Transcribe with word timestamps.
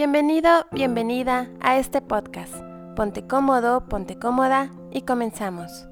Bienvenido, 0.00 0.48
bienvenida 0.72 1.50
a 1.60 1.76
este 1.76 2.00
podcast. 2.00 2.54
Ponte 2.96 3.26
cómodo, 3.26 3.86
ponte 3.86 4.18
cómoda 4.18 4.72
y 4.90 5.02
comenzamos. 5.02 5.86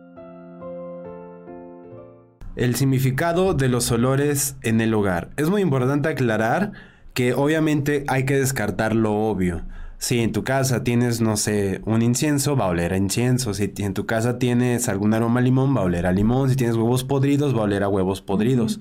El 2.56 2.74
significado 2.74 3.52
de 3.52 3.68
los 3.68 3.92
olores 3.92 4.56
en 4.62 4.80
el 4.80 4.94
hogar. 4.94 5.28
Es 5.36 5.50
muy 5.50 5.60
importante 5.60 6.08
aclarar 6.08 6.72
que 7.12 7.34
obviamente 7.34 8.04
hay 8.08 8.24
que 8.24 8.38
descartar 8.38 8.96
lo 8.96 9.12
obvio. 9.12 9.66
Si 9.98 10.20
en 10.20 10.32
tu 10.32 10.42
casa 10.42 10.82
tienes, 10.82 11.20
no 11.20 11.36
sé, 11.36 11.82
un 11.84 12.00
incienso, 12.00 12.56
va 12.56 12.64
a 12.64 12.68
oler 12.68 12.94
a 12.94 12.96
incienso. 12.96 13.52
Si 13.52 13.70
en 13.76 13.92
tu 13.92 14.06
casa 14.06 14.38
tienes 14.38 14.88
algún 14.88 15.12
aroma 15.12 15.40
a 15.40 15.42
limón, 15.42 15.76
va 15.76 15.82
a 15.82 15.84
oler 15.84 16.06
a 16.06 16.12
limón. 16.12 16.48
Si 16.48 16.56
tienes 16.56 16.76
huevos 16.76 17.04
podridos, 17.04 17.54
va 17.54 17.60
a 17.60 17.64
oler 17.64 17.82
a 17.82 17.90
huevos 17.90 18.22
podridos. 18.22 18.80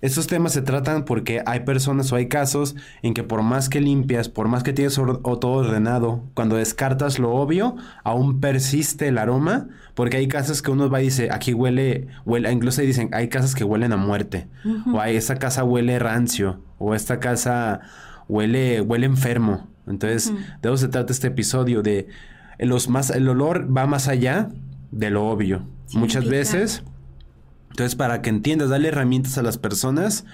Estos 0.00 0.26
temas 0.26 0.52
se 0.52 0.62
tratan 0.62 1.04
porque 1.04 1.42
hay 1.46 1.60
personas 1.60 2.12
o 2.12 2.16
hay 2.16 2.28
casos 2.28 2.76
en 3.02 3.14
que 3.14 3.22
por 3.22 3.42
más 3.42 3.68
que 3.68 3.80
limpias, 3.80 4.28
por 4.28 4.48
más 4.48 4.62
que 4.62 4.72
tienes 4.72 4.94
todo 4.94 5.50
ordenado, 5.50 6.24
cuando 6.34 6.56
descartas 6.56 7.18
lo 7.18 7.32
obvio, 7.32 7.76
aún 8.04 8.40
persiste 8.40 9.08
el 9.08 9.18
aroma, 9.18 9.68
porque 9.94 10.18
hay 10.18 10.28
casos 10.28 10.62
que 10.62 10.70
uno 10.70 10.88
va 10.88 11.00
y 11.00 11.06
dice, 11.06 11.28
aquí 11.32 11.52
huele, 11.52 12.06
huele, 12.24 12.52
incluso 12.52 12.82
dicen, 12.82 13.10
hay 13.12 13.28
casas 13.28 13.54
que 13.54 13.64
huelen 13.64 13.92
a 13.92 13.96
muerte, 13.96 14.48
o 14.92 15.00
hay, 15.00 15.16
esta 15.16 15.36
casa 15.36 15.64
huele 15.64 15.98
rancio, 15.98 16.62
o 16.78 16.94
esta 16.94 17.18
casa 17.18 17.80
huele, 18.28 18.80
huele 18.80 19.06
enfermo. 19.06 19.68
Entonces, 19.86 20.32
de 20.62 20.68
eso 20.68 20.76
se 20.76 20.88
trata 20.88 21.12
este 21.12 21.28
episodio 21.28 21.82
de 21.82 22.08
los 22.58 22.88
más, 22.88 23.10
el 23.10 23.28
olor 23.28 23.74
va 23.74 23.86
más 23.86 24.08
allá 24.08 24.50
de 24.90 25.10
lo 25.10 25.28
obvio. 25.28 25.66
Muchas 25.94 26.26
veces 26.28 26.84
entonces, 27.70 27.94
para 27.94 28.22
que 28.22 28.30
entiendas, 28.30 28.70
dale 28.70 28.88
herramientas 28.88 29.38
a 29.38 29.42
las 29.42 29.58
personas 29.58 30.24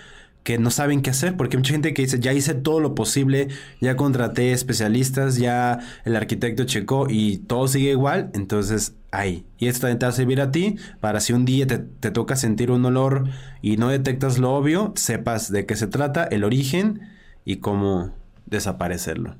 que 0.44 0.58
no 0.58 0.70
saben 0.70 1.00
qué 1.00 1.10
hacer, 1.10 1.36
porque 1.36 1.56
hay 1.56 1.58
mucha 1.58 1.72
gente 1.72 1.94
que 1.94 2.02
dice, 2.02 2.20
ya 2.20 2.32
hice 2.34 2.54
todo 2.54 2.78
lo 2.78 2.94
posible, 2.94 3.48
ya 3.80 3.96
contraté 3.96 4.52
especialistas, 4.52 5.36
ya 5.36 5.80
el 6.04 6.16
arquitecto 6.16 6.64
checó 6.64 7.06
y 7.08 7.38
todo 7.38 7.66
sigue 7.66 7.90
igual, 7.90 8.30
entonces 8.34 8.94
ahí. 9.10 9.46
Y 9.58 9.68
esto 9.68 9.82
también 9.82 9.98
te 9.98 10.06
va 10.06 10.10
a 10.10 10.14
servir 10.14 10.40
a 10.42 10.50
ti 10.50 10.76
para 11.00 11.20
si 11.20 11.32
un 11.32 11.46
día 11.46 11.66
te, 11.66 11.78
te 11.78 12.10
toca 12.10 12.36
sentir 12.36 12.70
un 12.70 12.84
olor 12.84 13.24
y 13.62 13.78
no 13.78 13.88
detectas 13.88 14.38
lo 14.38 14.54
obvio, 14.54 14.92
sepas 14.96 15.50
de 15.50 15.64
qué 15.64 15.76
se 15.76 15.86
trata, 15.86 16.24
el 16.24 16.44
origen 16.44 17.00
y 17.46 17.56
cómo 17.56 18.14
desaparecerlo. 18.44 19.36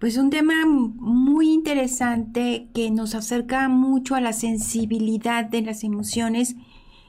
Pues 0.00 0.16
un 0.16 0.30
tema 0.30 0.64
muy 0.64 1.50
interesante 1.50 2.68
que 2.72 2.90
nos 2.90 3.14
acerca 3.14 3.68
mucho 3.68 4.14
a 4.14 4.22
la 4.22 4.32
sensibilidad 4.32 5.44
de 5.44 5.60
las 5.60 5.84
emociones. 5.84 6.56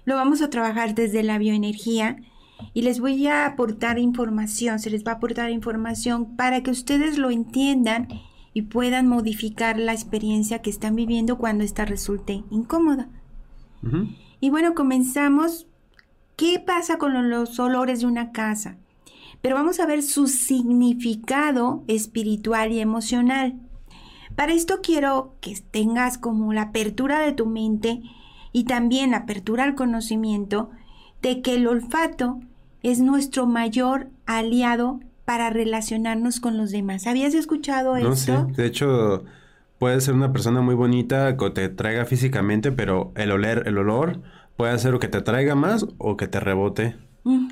Lo 0.04 0.16
vamos 0.18 0.42
a 0.42 0.50
trabajar 0.50 0.94
desde 0.94 1.24
la 1.24 1.38
bioenergía 1.38 2.18
y 2.74 2.82
les 2.82 3.00
voy 3.00 3.28
a 3.28 3.46
aportar 3.46 3.98
información, 3.98 4.80
se 4.80 4.90
les 4.90 5.06
va 5.08 5.14
a 5.14 5.16
aportar 5.16 5.52
información 5.52 6.36
para 6.36 6.64
que 6.64 6.72
ustedes 6.72 7.18
lo 7.18 7.32
entiendan 7.32 8.10
y 8.54 8.64
puedan 8.64 9.08
modificar 9.08 9.80
la 9.80 9.94
experiencia 9.94 10.62
que 10.62 10.70
están 10.70 10.98
viviendo 10.98 11.38
cuando 11.38 11.64
esta 11.64 11.86
resulte 11.86 12.44
incómoda. 12.50 13.08
Y 14.42 14.50
bueno, 14.50 14.76
comenzamos. 14.76 15.66
¿Qué 16.36 16.60
pasa 16.60 16.98
con 16.98 17.30
los 17.30 17.58
olores 17.58 18.02
de 18.02 18.08
una 18.08 18.34
casa? 18.34 18.81
Pero 19.42 19.56
vamos 19.56 19.80
a 19.80 19.86
ver 19.86 20.04
su 20.04 20.28
significado 20.28 21.84
espiritual 21.88 22.72
y 22.72 22.80
emocional. 22.80 23.60
Para 24.36 24.54
esto 24.54 24.80
quiero 24.82 25.36
que 25.42 25.56
tengas 25.72 26.18
como 26.18 26.54
la 26.54 26.64
apertura 26.64 27.20
de 27.20 27.34
tu 27.34 27.46
mente 27.46 28.02
y 28.54 28.66
también 28.66 29.12
la 29.12 29.18
apertura 29.18 29.64
al 29.64 29.76
conocimiento 29.76 30.70
de 31.22 31.42
que 31.42 31.56
el 31.56 31.68
olfato 31.68 32.40
es 32.84 33.00
nuestro 33.00 33.46
mayor 33.46 34.10
aliado 34.26 35.00
para 35.26 35.50
relacionarnos 35.50 36.40
con 36.40 36.58
los 36.58 36.72
demás. 36.72 37.08
¿Habías 37.08 37.34
escuchado 37.34 37.98
no, 37.98 38.14
esto? 38.14 38.48
Sí. 38.48 38.56
De 38.56 38.66
hecho, 38.66 39.24
puede 39.78 40.02
ser 40.02 40.14
una 40.14 40.32
persona 40.32 40.62
muy 40.62 40.76
bonita 40.76 41.38
que 41.38 41.50
te 41.52 41.70
traiga 41.70 42.06
físicamente, 42.06 42.72
pero 42.72 43.12
el 43.16 43.32
oler, 43.32 43.64
el 43.68 43.78
olor 43.78 44.22
puede 44.58 44.74
hacer 44.74 44.94
o 44.94 45.00
que 45.00 45.08
te 45.08 45.22
traiga 45.22 45.56
más 45.56 45.86
o 45.98 46.18
que 46.18 46.28
te 46.28 46.40
rebote. 46.40 46.96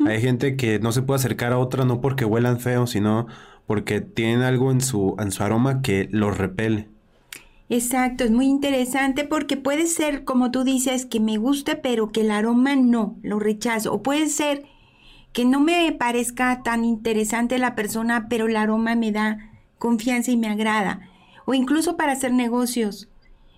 Hay 0.05 0.21
gente 0.21 0.55
que 0.55 0.79
no 0.79 0.91
se 0.91 1.01
puede 1.01 1.19
acercar 1.19 1.53
a 1.53 1.59
otra 1.59 1.85
no 1.85 2.01
porque 2.01 2.25
huelan 2.25 2.59
feo, 2.59 2.87
sino 2.87 3.27
porque 3.67 4.01
tienen 4.01 4.41
algo 4.41 4.71
en 4.71 4.81
su, 4.81 5.15
en 5.19 5.31
su 5.31 5.43
aroma 5.43 5.81
que 5.81 6.07
los 6.11 6.37
repele. 6.37 6.89
Exacto, 7.69 8.23
es 8.23 8.31
muy 8.31 8.47
interesante 8.47 9.25
porque 9.25 9.55
puede 9.55 9.85
ser, 9.85 10.23
como 10.23 10.49
tú 10.49 10.63
dices, 10.63 11.05
que 11.05 11.19
me 11.19 11.37
guste, 11.37 11.75
pero 11.75 12.11
que 12.11 12.21
el 12.21 12.31
aroma 12.31 12.75
no, 12.75 13.17
lo 13.21 13.39
rechazo. 13.39 13.93
O 13.93 14.01
puede 14.01 14.27
ser 14.29 14.65
que 15.33 15.45
no 15.45 15.59
me 15.59 15.91
parezca 15.91 16.63
tan 16.63 16.83
interesante 16.83 17.59
la 17.59 17.75
persona, 17.75 18.27
pero 18.27 18.47
el 18.47 18.55
aroma 18.55 18.95
me 18.95 19.11
da 19.11 19.37
confianza 19.77 20.31
y 20.31 20.37
me 20.37 20.49
agrada. 20.49 21.01
O 21.45 21.53
incluso 21.53 21.95
para 21.95 22.13
hacer 22.13 22.33
negocios. 22.33 23.07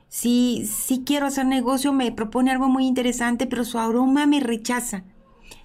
Si, 0.09 0.65
si 0.65 1.03
quiero 1.05 1.25
hacer 1.27 1.45
negocio, 1.45 1.93
me 1.93 2.11
propone 2.11 2.51
algo 2.51 2.67
muy 2.67 2.85
interesante, 2.85 3.47
pero 3.47 3.63
su 3.63 3.79
aroma 3.79 4.25
me 4.27 4.41
rechaza. 4.41 5.05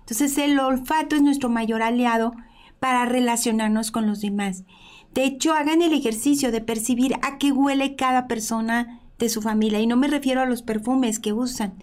Entonces 0.07 0.39
el 0.39 0.57
olfato 0.61 1.17
es 1.17 1.23
nuestro 1.23 1.49
mayor 1.49 1.83
aliado 1.83 2.33
para 2.79 3.07
relacionarnos 3.07 3.91
con 3.91 4.07
los 4.07 4.21
demás. 4.21 4.63
De 5.13 5.25
hecho, 5.25 5.53
hagan 5.53 5.83
el 5.83 5.93
ejercicio 5.93 6.53
de 6.53 6.61
percibir 6.61 7.17
a 7.23 7.39
qué 7.39 7.51
huele 7.51 7.97
cada 7.97 8.29
persona 8.29 9.01
de 9.19 9.29
su 9.29 9.43
familia. 9.43 9.81
Y 9.81 9.89
no 9.89 9.97
me 9.97 10.07
refiero 10.07 10.43
a 10.43 10.47
los 10.47 10.63
perfumes 10.63 11.19
que 11.19 11.33
usan. 11.33 11.75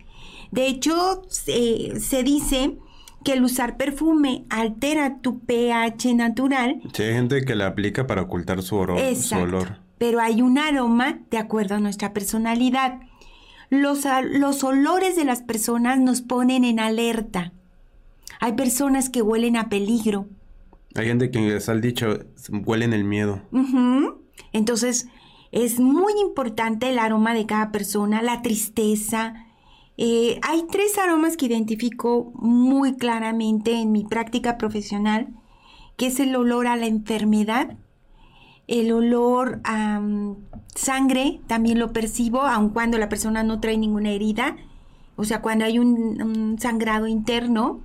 De 0.52 0.68
hecho, 0.68 1.24
se 1.28 2.24
dice 2.24 2.78
que 3.26 3.34
el 3.34 3.44
usar 3.44 3.76
perfume 3.76 4.46
altera 4.50 5.20
tu 5.20 5.42
pH 5.42 6.14
natural. 6.16 6.82
Sí, 6.94 7.04
hay 7.04 7.14
gente 7.16 7.44
que 7.44 7.56
la 7.56 7.68
aplica 7.68 8.08
para 8.08 8.22
ocultar 8.22 8.62
su, 8.62 8.78
olor. 8.78 9.80
Pero 9.98 10.22
hay 10.22 10.42
un 10.42 10.58
aroma 10.58 11.20
de 11.30 11.40
acuerdo 11.40 11.76
a 11.76 11.80
nuestra 11.80 12.14
personalidad. 12.14 13.02
Los, 13.70 14.06
los 14.32 14.64
olores 14.64 15.18
de 15.18 15.26
las 15.26 15.42
personas 15.42 16.00
nos 16.00 16.22
ponen 16.22 16.64
en 16.64 16.80
alerta. 16.80 17.52
Hay 18.44 18.58
personas 18.58 19.08
que 19.08 19.22
huelen 19.22 19.56
a 19.56 19.70
peligro. 19.70 20.28
Hay 20.96 21.08
gente 21.08 21.32
que 21.32 21.40
les 21.40 21.70
ha 21.70 21.76
dicho, 21.76 22.20
huelen 22.66 22.92
el 22.92 23.06
miedo. 23.06 23.42
Entonces, 24.52 25.08
es 25.54 25.80
muy 25.80 26.12
importante 26.20 26.90
el 26.90 27.00
aroma 27.00 27.34
de 27.34 27.46
cada 27.46 27.72
persona, 27.72 28.22
la 28.22 28.42
tristeza. 28.42 29.46
Eh, 29.96 30.42
hay 30.42 30.66
tres 30.70 30.98
aromas 30.98 31.38
que 31.38 31.46
identifico 31.46 32.34
muy 32.36 32.98
claramente 32.98 33.80
en 33.80 33.94
mi 33.94 34.04
práctica 34.04 34.58
profesional, 34.58 35.30
que 35.96 36.08
es 36.08 36.20
el 36.20 36.36
olor 36.36 36.68
a 36.68 36.76
la 36.76 36.88
enfermedad, 36.88 37.78
el 38.68 38.92
olor 38.92 39.62
a 39.64 40.02
mm, 40.02 40.36
sangre, 40.76 41.40
también 41.48 41.80
lo 41.80 41.94
percibo, 41.94 42.42
aun 42.42 42.72
cuando 42.72 42.98
la 42.98 43.08
persona 43.08 43.42
no 43.44 43.62
trae 43.62 43.78
ninguna 43.78 44.12
herida, 44.12 44.58
o 45.16 45.24
sea, 45.24 45.42
cuando 45.42 45.64
hay 45.64 45.80
un 45.80 46.58
sangrado 46.60 47.08
interno, 47.08 47.80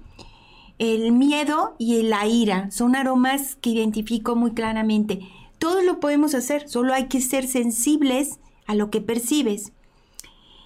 el 0.79 1.13
miedo 1.13 1.75
y 1.79 2.03
la 2.03 2.27
ira 2.27 2.71
son 2.71 2.95
aromas 2.95 3.57
que 3.57 3.71
identifico 3.71 4.37
muy 4.37 4.53
claramente. 4.53 5.21
Todos 5.59 5.85
lo 5.85 5.99
podemos 5.99 6.35
hacer, 6.35 6.69
solo 6.69 6.95
hay 6.95 7.09
que 7.09 7.21
ser 7.21 7.47
sensibles 7.47 8.39
a 8.67 8.75
lo 8.75 8.91
que 8.91 9.01
percibes. 9.01 9.73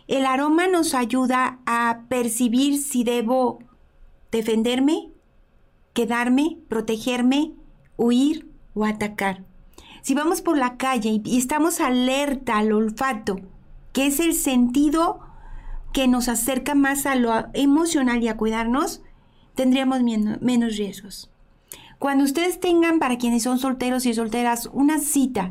El 0.08 0.26
aroma 0.26 0.66
nos 0.68 0.94
ayuda 0.94 1.60
a 1.64 2.02
percibir 2.08 2.78
si 2.78 3.04
debo 3.04 3.60
defenderme, 4.30 5.10
quedarme, 5.94 6.58
protegerme, 6.68 7.52
huir 7.96 8.50
o 8.74 8.84
atacar. 8.84 9.44
Si 10.02 10.14
vamos 10.14 10.42
por 10.42 10.58
la 10.58 10.76
calle 10.76 11.22
y 11.24 11.38
estamos 11.38 11.80
alerta 11.80 12.58
al 12.58 12.72
olfato, 12.72 13.40
que 13.92 14.06
es 14.06 14.20
el 14.20 14.34
sentido 14.34 15.20
que 15.92 16.08
nos 16.08 16.28
acerca 16.28 16.74
más 16.74 17.06
a 17.06 17.14
lo 17.14 17.32
emocional 17.54 18.22
y 18.22 18.28
a 18.28 18.36
cuidarnos, 18.36 19.02
tendríamos 19.54 20.02
menos 20.02 20.76
riesgos. 20.76 21.30
Cuando 21.98 22.24
ustedes 22.24 22.58
tengan, 22.58 22.98
para 22.98 23.16
quienes 23.16 23.44
son 23.44 23.58
solteros 23.58 24.06
y 24.06 24.14
solteras, 24.14 24.68
una 24.72 24.98
cita, 24.98 25.50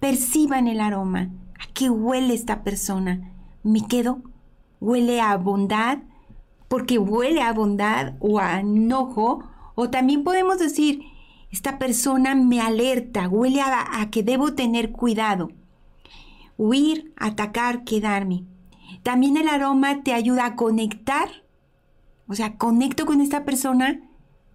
perciban 0.00 0.68
el 0.68 0.80
aroma. 0.80 1.30
¿A 1.58 1.72
qué 1.72 1.88
huele 1.88 2.34
esta 2.34 2.62
persona? 2.62 3.32
¿Me 3.62 3.86
quedo? 3.86 4.20
¿Huele 4.80 5.20
a 5.20 5.36
bondad? 5.36 5.98
Porque 6.68 6.98
huele 6.98 7.40
a 7.40 7.52
bondad 7.52 8.14
o 8.20 8.38
a 8.38 8.60
enojo. 8.60 9.44
O 9.74 9.88
también 9.88 10.24
podemos 10.24 10.58
decir, 10.58 11.02
esta 11.50 11.78
persona 11.78 12.34
me 12.34 12.60
alerta, 12.60 13.28
huele 13.28 13.60
a, 13.60 14.00
a 14.00 14.10
que 14.10 14.22
debo 14.22 14.54
tener 14.54 14.90
cuidado. 14.90 15.50
Huir, 16.56 17.12
atacar, 17.16 17.84
quedarme. 17.84 18.44
También 19.02 19.36
el 19.36 19.48
aroma 19.48 20.02
te 20.02 20.12
ayuda 20.12 20.46
a 20.46 20.56
conectar 20.56 21.41
o 22.26 22.34
sea, 22.34 22.56
conecto 22.56 23.06
con 23.06 23.20
esta 23.20 23.44
persona 23.44 24.00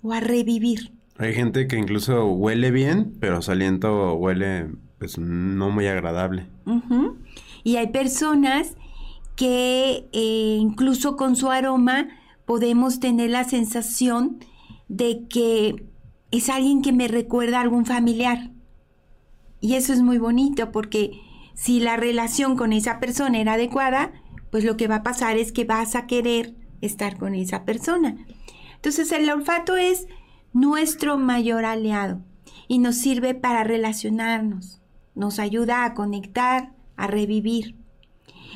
o 0.02 0.14
a 0.14 0.20
revivir. 0.20 0.92
Hay 1.18 1.34
gente 1.34 1.68
que 1.68 1.78
incluso 1.78 2.28
huele 2.28 2.72
bien, 2.72 3.16
pero 3.20 3.42
su 3.42 3.52
aliento 3.52 4.14
huele 4.14 4.68
pues 5.00 5.18
no 5.18 5.70
muy 5.70 5.88
agradable. 5.88 6.48
Y 7.64 7.76
hay 7.76 7.88
personas 7.88 8.76
que 9.36 10.08
eh, 10.12 10.58
incluso 10.60 11.16
con 11.16 11.36
su 11.36 11.50
aroma 11.50 12.08
podemos 12.46 13.00
tener 13.00 13.30
la 13.30 13.44
sensación 13.44 14.40
de 14.88 15.28
que 15.30 15.86
es 16.32 16.50
alguien 16.50 16.82
que 16.82 16.94
me 16.94 17.08
recuerda 17.08 17.60
a 17.60 17.62
algún 17.62 17.86
familiar. 17.86 18.52
Y 19.60 19.76
eso 19.76 19.94
es 19.94 20.02
muy 20.02 20.18
bonito 20.18 20.72
porque 20.72 21.20
si 21.54 21.80
la 21.80 21.98
relación 21.98 22.56
con 22.56 22.74
esa 22.74 23.00
persona 23.00 23.40
era 23.40 23.54
adecuada, 23.54 24.12
pues 24.52 24.64
lo 24.64 24.78
que 24.78 24.88
va 24.88 24.98
a 24.98 25.04
pasar 25.04 25.38
es 25.38 25.52
que 25.52 25.66
vas 25.66 25.96
a 25.96 26.08
querer 26.08 26.56
estar 26.82 27.18
con 27.18 27.36
esa 27.36 27.66
persona. 27.66 28.18
Entonces 28.76 29.12
el 29.12 29.30
olfato 29.30 29.78
es 29.78 30.08
nuestro 30.54 31.18
mayor 31.18 31.66
aliado 31.66 32.22
y 32.68 32.80
nos 32.80 32.96
sirve 32.96 33.34
para 33.34 33.64
relacionarnos, 33.64 34.82
nos 35.16 35.40
ayuda 35.40 35.86
a 35.86 35.94
conectar, 35.94 36.74
a 36.96 37.08
revivir. 37.08 37.76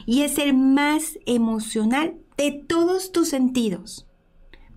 Y 0.05 0.21
es 0.21 0.37
el 0.37 0.55
más 0.55 1.19
emocional 1.25 2.15
de 2.37 2.51
todos 2.51 3.11
tus 3.11 3.29
sentidos. 3.29 4.07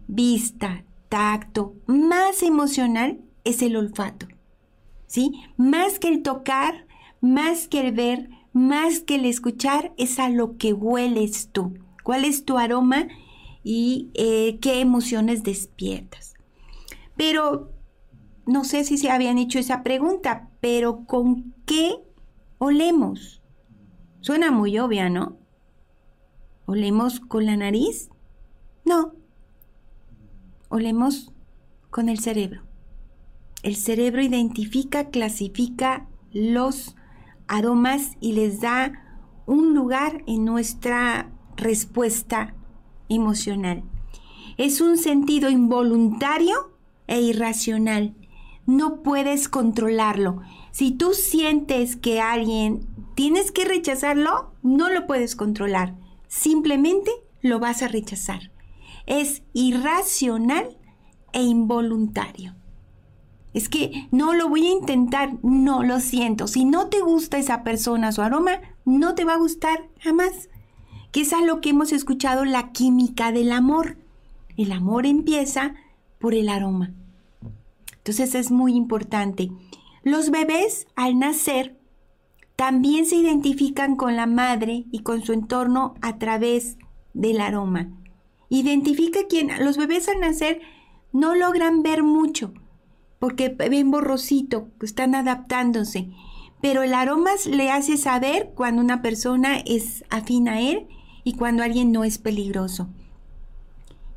Vista, 0.06 0.84
tacto, 1.08 1.74
más 1.86 2.42
emocional 2.42 3.20
es 3.44 3.62
el 3.62 3.76
olfato. 3.76 4.26
¿Sí? 5.06 5.32
Más 5.56 5.98
que 5.98 6.08
el 6.08 6.22
tocar, 6.22 6.86
más 7.20 7.68
que 7.68 7.80
el 7.80 7.92
ver, 7.92 8.28
más 8.52 9.00
que 9.00 9.14
el 9.14 9.24
escuchar, 9.24 9.92
es 9.96 10.18
a 10.18 10.28
lo 10.28 10.56
que 10.56 10.72
hueles 10.72 11.50
tú. 11.52 11.78
¿Cuál 12.02 12.24
es 12.24 12.44
tu 12.44 12.58
aroma 12.58 13.08
y 13.64 14.10
eh, 14.14 14.58
qué 14.60 14.80
emociones 14.80 15.42
despiertas? 15.42 16.34
Pero 17.16 17.72
no 18.46 18.64
sé 18.64 18.84
si 18.84 18.98
se 18.98 19.10
habían 19.10 19.38
hecho 19.38 19.58
esa 19.58 19.82
pregunta, 19.82 20.50
pero 20.60 21.06
¿con 21.06 21.54
qué 21.66 21.96
olemos? 22.58 23.42
Suena 24.20 24.50
muy 24.50 24.78
obvia, 24.78 25.08
¿no? 25.08 25.38
¿Olemos 26.66 27.20
con 27.20 27.46
la 27.46 27.56
nariz? 27.56 28.10
No. 28.84 29.14
Olemos 30.68 31.32
con 31.90 32.08
el 32.08 32.18
cerebro. 32.18 32.62
El 33.62 33.76
cerebro 33.76 34.22
identifica, 34.22 35.10
clasifica 35.10 36.08
los 36.32 36.96
aromas 37.48 38.16
y 38.20 38.32
les 38.32 38.60
da 38.60 38.92
un 39.46 39.74
lugar 39.74 40.22
en 40.26 40.44
nuestra 40.44 41.30
respuesta 41.56 42.54
emocional. 43.08 43.82
Es 44.56 44.80
un 44.80 44.98
sentido 44.98 45.50
involuntario 45.50 46.72
e 47.06 47.20
irracional. 47.20 48.14
No 48.66 49.02
puedes 49.02 49.48
controlarlo. 49.48 50.40
Si 50.70 50.92
tú 50.92 51.12
sientes 51.12 51.96
que 51.96 52.20
alguien 52.20 52.86
tienes 53.14 53.52
que 53.52 53.64
rechazarlo, 53.64 54.52
no 54.62 54.90
lo 54.90 55.06
puedes 55.06 55.36
controlar. 55.36 55.94
Simplemente 56.28 57.10
lo 57.42 57.58
vas 57.58 57.82
a 57.82 57.88
rechazar. 57.88 58.50
Es 59.06 59.42
irracional 59.52 60.76
e 61.32 61.42
involuntario. 61.42 62.54
Es 63.52 63.68
que 63.68 64.08
no 64.10 64.34
lo 64.34 64.48
voy 64.48 64.66
a 64.66 64.72
intentar, 64.72 65.34
no 65.42 65.84
lo 65.84 66.00
siento. 66.00 66.48
Si 66.48 66.64
no 66.64 66.88
te 66.88 67.00
gusta 67.00 67.38
esa 67.38 67.62
persona, 67.62 68.10
su 68.10 68.22
aroma, 68.22 68.60
no 68.84 69.14
te 69.14 69.24
va 69.24 69.34
a 69.34 69.38
gustar 69.38 69.88
jamás. 70.00 70.48
Que 71.14 71.20
es 71.20 71.32
a 71.32 71.42
lo 71.42 71.60
que 71.60 71.70
hemos 71.70 71.92
escuchado 71.92 72.44
la 72.44 72.72
química 72.72 73.30
del 73.30 73.52
amor. 73.52 73.98
El 74.56 74.72
amor 74.72 75.06
empieza 75.06 75.76
por 76.18 76.34
el 76.34 76.48
aroma. 76.48 76.92
Entonces 77.98 78.34
es 78.34 78.50
muy 78.50 78.74
importante. 78.74 79.52
Los 80.02 80.30
bebés 80.32 80.88
al 80.96 81.20
nacer 81.20 81.78
también 82.56 83.06
se 83.06 83.14
identifican 83.14 83.94
con 83.94 84.16
la 84.16 84.26
madre 84.26 84.86
y 84.90 85.04
con 85.04 85.22
su 85.22 85.32
entorno 85.32 85.94
a 86.02 86.18
través 86.18 86.78
del 87.12 87.40
aroma. 87.40 87.92
Identifica 88.48 89.20
quién. 89.28 89.52
Los 89.64 89.76
bebés 89.76 90.08
al 90.08 90.18
nacer 90.18 90.62
no 91.12 91.36
logran 91.36 91.84
ver 91.84 92.02
mucho 92.02 92.52
porque 93.20 93.50
ven 93.50 93.92
borrosito, 93.92 94.66
están 94.82 95.14
adaptándose. 95.14 96.10
Pero 96.60 96.82
el 96.82 96.92
aroma 96.92 97.30
le 97.48 97.70
hace 97.70 97.98
saber 97.98 98.50
cuando 98.56 98.82
una 98.82 99.00
persona 99.00 99.58
es 99.64 100.02
afín 100.10 100.48
a 100.48 100.60
él 100.60 100.88
y 101.24 101.34
cuando 101.34 101.62
alguien 101.62 101.90
no 101.90 102.04
es 102.04 102.18
peligroso. 102.18 102.88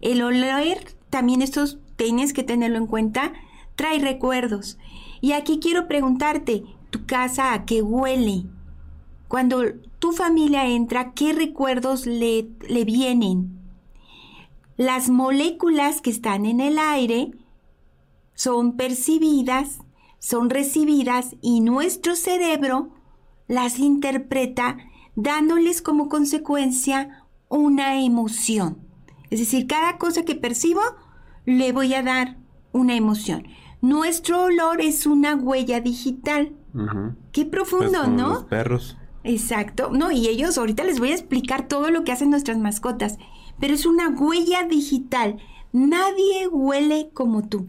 El 0.01 0.21
olor, 0.21 0.77
también 1.09 1.41
estos 1.41 1.79
tienes 1.95 2.33
que 2.33 2.43
tenerlo 2.43 2.77
en 2.77 2.87
cuenta, 2.87 3.33
trae 3.75 3.99
recuerdos. 3.99 4.77
Y 5.21 5.31
aquí 5.31 5.59
quiero 5.59 5.87
preguntarte, 5.87 6.63
¿tu 6.91 7.05
casa 7.05 7.53
a 7.53 7.65
qué 7.65 7.81
huele? 7.81 8.43
Cuando 9.27 9.63
tu 9.99 10.11
familia 10.11 10.67
entra, 10.67 11.13
¿qué 11.13 11.33
recuerdos 11.33 12.05
le, 12.05 12.49
le 12.69 12.85
vienen? 12.85 13.57
Las 14.77 15.09
moléculas 15.09 16.01
que 16.01 16.11
están 16.11 16.45
en 16.45 16.61
el 16.61 16.77
aire 16.77 17.31
son 18.35 18.73
percibidas, 18.77 19.79
son 20.19 20.49
recibidas 20.49 21.35
y 21.41 21.61
nuestro 21.61 22.15
cerebro 22.15 22.89
las 23.47 23.79
interpreta 23.79 24.77
dándoles 25.17 25.81
como 25.81 26.07
consecuencia 26.07 27.25
una 27.49 28.01
emoción. 28.01 28.77
Es 29.29 29.39
decir, 29.39 29.67
cada 29.67 29.97
cosa 29.97 30.23
que 30.23 30.35
percibo 30.35 30.81
le 31.43 31.73
voy 31.73 31.93
a 31.95 32.03
dar 32.03 32.37
una 32.71 32.95
emoción. 32.95 33.47
Nuestro 33.81 34.43
olor 34.43 34.79
es 34.79 35.05
una 35.05 35.35
huella 35.35 35.81
digital. 35.81 36.53
Qué 37.31 37.45
profundo, 37.45 37.99
Pues 38.03 38.09
¿no? 38.09 38.29
Los 38.29 38.43
perros. 38.45 38.97
Exacto. 39.23 39.89
No, 39.91 40.11
y 40.11 40.27
ellos 40.27 40.57
ahorita 40.57 40.83
les 40.83 40.99
voy 40.99 41.09
a 41.09 41.15
explicar 41.15 41.67
todo 41.67 41.89
lo 41.89 42.03
que 42.03 42.11
hacen 42.11 42.29
nuestras 42.29 42.57
mascotas. 42.59 43.17
Pero 43.59 43.73
es 43.73 43.87
una 43.87 44.09
huella 44.09 44.65
digital. 44.65 45.37
Nadie 45.73 46.47
huele 46.47 47.09
como 47.13 47.47
tú. 47.47 47.67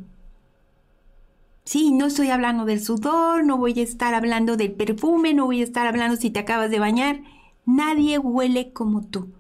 Sí, 1.65 1.93
no 1.93 2.07
estoy 2.07 2.29
hablando 2.31 2.67
del 2.67 2.83
sudor, 2.83 3.45
no 3.45 3.57
voy 3.57 3.79
a 3.81 3.83
estar 3.83 4.15
hablando 4.15 4.57
del 4.57 4.73
perfume, 4.73 5.35
no 5.35 5.47
voy 5.47 5.61
a 5.61 5.65
estar 5.65 5.87
hablando 5.87 6.17
si 6.17 6.31
te 6.31 6.41
acabas 6.41 6.71
de 6.71 6.79
bañar. 6.79 7.21
Nadie 7.69 8.19
huele 8.19 8.73
como 8.73 9.03
tú. 9.03 9.35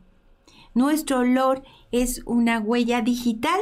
Nuestro 0.75 1.21
olor 1.21 1.63
es 1.93 2.21
una 2.27 2.61
huella 2.61 3.01
digital 3.01 3.59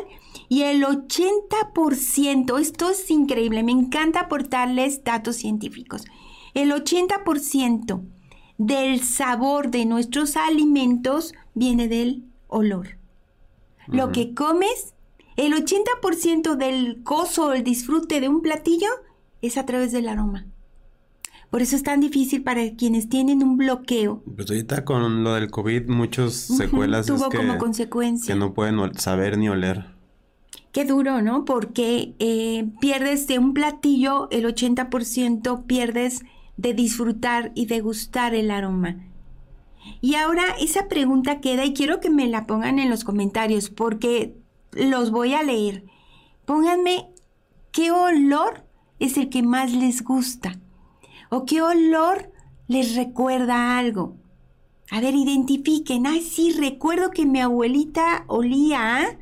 y 0.48 0.62
el 0.62 0.82
80%, 0.82 2.58
esto 2.58 2.90
es 2.90 3.08
increíble, 3.08 3.62
me 3.62 3.70
encanta 3.70 4.22
aportarles 4.22 5.04
datos 5.04 5.36
científicos. 5.36 6.04
El 6.52 6.72
80% 6.72 8.02
del 8.58 9.00
sabor 9.02 9.70
de 9.70 9.86
nuestros 9.86 10.36
alimentos 10.36 11.32
viene 11.54 11.86
del 11.86 12.24
olor. 12.48 12.98
Lo 13.86 14.10
que 14.10 14.34
comes, 14.34 14.94
el 15.36 15.52
80% 15.54 16.56
del 16.56 17.04
gozo 17.04 17.50
o 17.50 17.52
el 17.52 17.62
disfrute 17.62 18.20
de 18.20 18.28
un 18.28 18.42
platillo 18.42 18.88
es 19.42 19.58
a 19.58 19.64
través 19.64 19.92
del 19.92 20.08
aroma. 20.08 20.48
Por 21.50 21.62
eso 21.62 21.76
es 21.76 21.82
tan 21.82 22.00
difícil 22.00 22.42
para 22.42 22.74
quienes 22.74 23.08
tienen 23.08 23.42
un 23.42 23.56
bloqueo. 23.56 24.22
Pues 24.34 24.50
ahorita 24.50 24.84
con 24.84 25.22
lo 25.22 25.34
del 25.34 25.50
COVID, 25.50 25.88
muchas 25.88 26.34
secuelas 26.34 27.06
Tuvo 27.06 27.24
es 27.24 27.28
que, 27.30 27.36
como 27.36 27.58
consecuencia. 27.58 28.34
que 28.34 28.38
no 28.38 28.52
pueden 28.52 28.94
saber 28.98 29.38
ni 29.38 29.48
oler. 29.48 29.94
Qué 30.72 30.84
duro, 30.84 31.22
¿no? 31.22 31.44
Porque 31.44 32.14
eh, 32.18 32.68
pierdes 32.80 33.26
de 33.26 33.38
un 33.38 33.54
platillo 33.54 34.28
el 34.30 34.44
80%, 34.44 35.64
pierdes 35.64 36.22
de 36.56 36.74
disfrutar 36.74 37.52
y 37.54 37.66
de 37.66 37.80
gustar 37.80 38.34
el 38.34 38.50
aroma. 38.50 38.96
Y 40.00 40.16
ahora 40.16 40.42
esa 40.60 40.88
pregunta 40.88 41.40
queda 41.40 41.64
y 41.64 41.72
quiero 41.72 42.00
que 42.00 42.10
me 42.10 42.26
la 42.26 42.46
pongan 42.46 42.78
en 42.78 42.90
los 42.90 43.04
comentarios 43.04 43.70
porque 43.70 44.36
los 44.72 45.10
voy 45.10 45.34
a 45.34 45.42
leer. 45.42 45.84
Pónganme 46.44 47.08
qué 47.72 47.92
olor 47.92 48.64
es 48.98 49.16
el 49.16 49.30
que 49.30 49.42
más 49.42 49.72
les 49.72 50.02
gusta 50.02 50.58
o 51.30 51.44
qué 51.44 51.62
olor 51.62 52.32
les 52.68 52.94
recuerda 52.94 53.78
algo. 53.78 54.16
A 54.90 55.00
ver, 55.00 55.14
identifiquen. 55.14 56.06
Ay, 56.06 56.22
sí, 56.22 56.52
recuerdo 56.52 57.10
que 57.10 57.26
mi 57.26 57.40
abuelita 57.40 58.24
olía. 58.28 59.18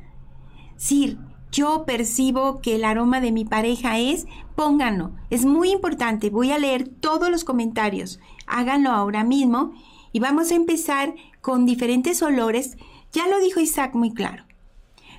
Sí, 0.77 1.17
yo 1.51 1.85
percibo 1.85 2.61
que 2.61 2.75
el 2.75 2.85
aroma 2.85 3.21
de 3.21 3.31
mi 3.31 3.45
pareja 3.45 3.97
es, 3.97 4.27
pónganlo. 4.55 5.11
Es 5.29 5.45
muy 5.45 5.71
importante. 5.71 6.29
Voy 6.29 6.51
a 6.51 6.59
leer 6.59 6.87
todos 6.87 7.29
los 7.31 7.43
comentarios. 7.43 8.19
Háganlo 8.45 8.91
ahora 8.91 9.23
mismo. 9.23 9.73
Y 10.11 10.19
vamos 10.19 10.51
a 10.51 10.55
empezar 10.55 11.15
con 11.41 11.65
diferentes 11.65 12.21
olores. 12.21 12.77
Ya 13.11 13.27
lo 13.27 13.39
dijo 13.39 13.59
Isaac 13.59 13.95
muy 13.95 14.13
claro. 14.13 14.45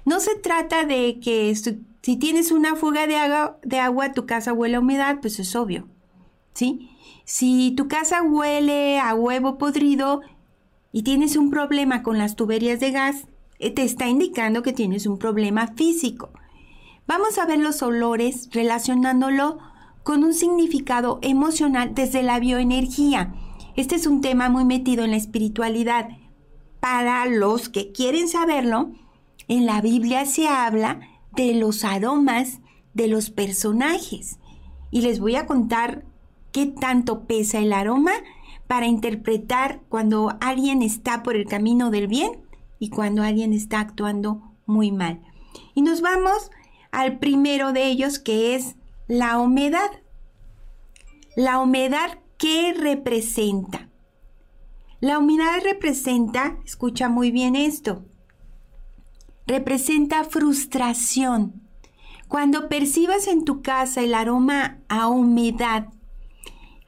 No 0.04 0.20
se 0.20 0.36
trata 0.36 0.84
de 0.84 1.18
que 1.20 1.52
si 2.02 2.16
tienes 2.16 2.52
una 2.52 2.76
fuga 2.76 3.08
de 3.08 3.16
agua, 3.16 3.58
de 3.64 3.80
agua, 3.80 4.12
tu 4.12 4.26
casa 4.26 4.52
huele 4.52 4.76
a 4.76 4.80
humedad, 4.80 5.18
pues 5.20 5.40
es 5.40 5.56
obvio. 5.56 5.88
¿Sí? 6.56 6.88
Si 7.26 7.72
tu 7.72 7.86
casa 7.86 8.22
huele 8.22 8.98
a 8.98 9.14
huevo 9.14 9.58
podrido 9.58 10.22
y 10.90 11.02
tienes 11.02 11.36
un 11.36 11.50
problema 11.50 12.02
con 12.02 12.16
las 12.16 12.34
tuberías 12.34 12.80
de 12.80 12.92
gas, 12.92 13.26
eh, 13.58 13.70
te 13.70 13.82
está 13.82 14.08
indicando 14.08 14.62
que 14.62 14.72
tienes 14.72 15.06
un 15.06 15.18
problema 15.18 15.66
físico. 15.66 16.30
Vamos 17.06 17.36
a 17.36 17.44
ver 17.44 17.58
los 17.58 17.82
olores 17.82 18.48
relacionándolo 18.52 19.58
con 20.02 20.24
un 20.24 20.32
significado 20.32 21.18
emocional 21.20 21.94
desde 21.94 22.22
la 22.22 22.40
bioenergía. 22.40 23.34
Este 23.76 23.94
es 23.96 24.06
un 24.06 24.22
tema 24.22 24.48
muy 24.48 24.64
metido 24.64 25.04
en 25.04 25.10
la 25.10 25.18
espiritualidad. 25.18 26.08
Para 26.80 27.26
los 27.26 27.68
que 27.68 27.92
quieren 27.92 28.28
saberlo, 28.28 28.92
en 29.46 29.66
la 29.66 29.82
Biblia 29.82 30.24
se 30.24 30.48
habla 30.48 31.00
de 31.34 31.52
los 31.54 31.84
aromas 31.84 32.60
de 32.94 33.08
los 33.08 33.28
personajes. 33.28 34.38
Y 34.90 35.02
les 35.02 35.20
voy 35.20 35.36
a 35.36 35.44
contar 35.44 36.06
qué 36.52 36.66
tanto 36.66 37.26
pesa 37.26 37.58
el 37.58 37.72
aroma 37.72 38.12
para 38.66 38.86
interpretar 38.86 39.80
cuando 39.88 40.36
alguien 40.40 40.82
está 40.82 41.22
por 41.22 41.36
el 41.36 41.46
camino 41.46 41.90
del 41.90 42.08
bien 42.08 42.42
y 42.78 42.90
cuando 42.90 43.22
alguien 43.22 43.52
está 43.52 43.80
actuando 43.80 44.42
muy 44.66 44.92
mal. 44.92 45.22
Y 45.74 45.82
nos 45.82 46.00
vamos 46.00 46.50
al 46.90 47.18
primero 47.18 47.72
de 47.72 47.86
ellos 47.86 48.18
que 48.18 48.54
es 48.54 48.76
la 49.06 49.38
humedad. 49.38 49.90
La 51.36 51.60
humedad, 51.60 52.18
¿qué 52.38 52.74
representa? 52.76 53.88
La 55.00 55.18
humedad 55.18 55.60
representa, 55.62 56.58
escucha 56.64 57.08
muy 57.08 57.30
bien 57.30 57.54
esto, 57.54 58.06
representa 59.46 60.24
frustración. 60.24 61.62
Cuando 62.28 62.68
percibas 62.68 63.28
en 63.28 63.44
tu 63.44 63.62
casa 63.62 64.00
el 64.00 64.14
aroma 64.14 64.78
a 64.88 65.08
humedad, 65.08 65.88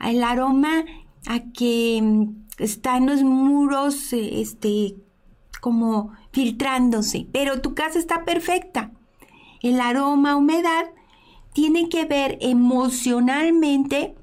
el 0.01 0.23
aroma 0.23 0.85
a 1.27 1.41
que 1.53 2.01
mm, 2.03 2.47
están 2.59 3.07
los 3.07 3.23
muros, 3.23 4.13
eh, 4.13 4.41
este, 4.41 4.97
como 5.61 6.13
filtrándose, 6.33 7.27
pero 7.33 7.61
tu 7.61 7.75
casa 7.75 7.99
está 7.99 8.25
perfecta. 8.25 8.93
El 9.63 9.81
aroma 9.81 10.37
humedad 10.37 10.87
tiene 11.53 11.89
que 11.89 12.05
ver 12.05 12.39
emocionalmente 12.41 14.15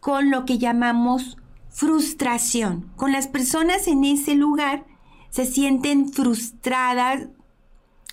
con 0.00 0.30
lo 0.30 0.44
que 0.44 0.58
llamamos 0.58 1.36
frustración. 1.70 2.90
Con 2.96 3.12
las 3.12 3.28
personas 3.28 3.88
en 3.88 4.04
ese 4.04 4.34
lugar 4.34 4.84
se 5.30 5.46
sienten 5.46 6.12
frustradas, 6.12 7.28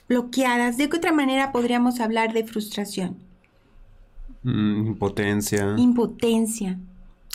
bloqueadas. 0.08 0.78
¿De 0.78 0.90
qué 0.90 0.98
otra 0.98 1.12
manera 1.12 1.52
podríamos 1.52 2.00
hablar 2.00 2.34
de 2.34 2.44
frustración? 2.44 3.18
Mm, 4.44 4.88
impotencia. 4.88 5.76
Impotencia. 5.78 6.80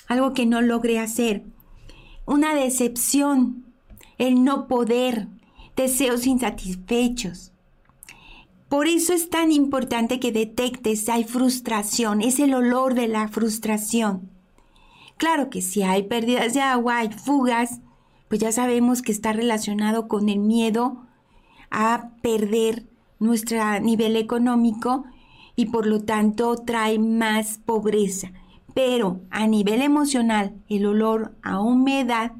Algo 0.09 0.33
que 0.33 0.47
no 0.47 0.63
logré 0.63 0.99
hacer. 0.99 1.45
Una 2.27 2.55
decepción. 2.55 3.65
El 4.19 4.45
no 4.45 4.67
poder. 4.67 5.29
Deseos 5.77 6.27
insatisfechos. 6.27 7.53
Por 8.69 8.89
eso 8.89 9.13
es 9.13 9.31
tan 9.31 9.53
importante 9.53 10.19
que 10.19 10.33
detectes 10.33 11.05
si 11.05 11.11
hay 11.13 11.25
frustración, 11.25 12.21
es 12.21 12.41
el 12.41 12.53
olor 12.53 12.95
de 12.95 13.07
la 13.07 13.29
frustración. 13.29 14.29
Claro 15.19 15.51
que 15.51 15.63
si 15.63 15.83
hay 15.83 16.03
pérdidas 16.03 16.55
de 16.55 16.63
agua, 16.63 16.99
hay 16.99 17.11
fugas, 17.11 17.81
pues 18.29 18.41
ya 18.41 18.51
sabemos 18.51 19.03
que 19.03 19.13
está 19.13 19.33
relacionado 19.33 20.09
con 20.09 20.29
el 20.29 20.41
miedo 20.41 21.07
a 21.71 22.11
perder 22.23 22.87
nuestro 23.21 23.79
nivel 23.81 24.17
económico 24.17 25.05
y 25.55 25.67
por 25.67 25.87
lo 25.87 26.01
tanto 26.01 26.57
trae 26.57 26.99
más 26.99 27.59
pobreza. 27.65 28.33
Pero 28.77 29.23
a 29.31 29.47
nivel 29.47 29.81
emocional, 29.81 30.55
el 30.69 30.85
olor 30.85 31.35
a 31.43 31.61
humedad 31.61 32.33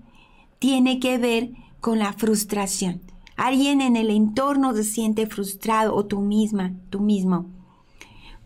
tiene 0.59 1.01
que 1.01 1.17
ver 1.17 1.53
con 1.81 1.99
la 1.99 2.13
frustración. 2.13 3.01
Alguien 3.39 3.81
en 3.81 3.97
el 3.97 4.11
entorno 4.11 4.75
se 4.75 4.85
siente 4.85 5.27
frustrado 5.27 5.95
o 5.95 6.05
tú 6.05 6.21
misma, 6.21 6.75
tú 6.91 7.01
mismo. 7.01 7.47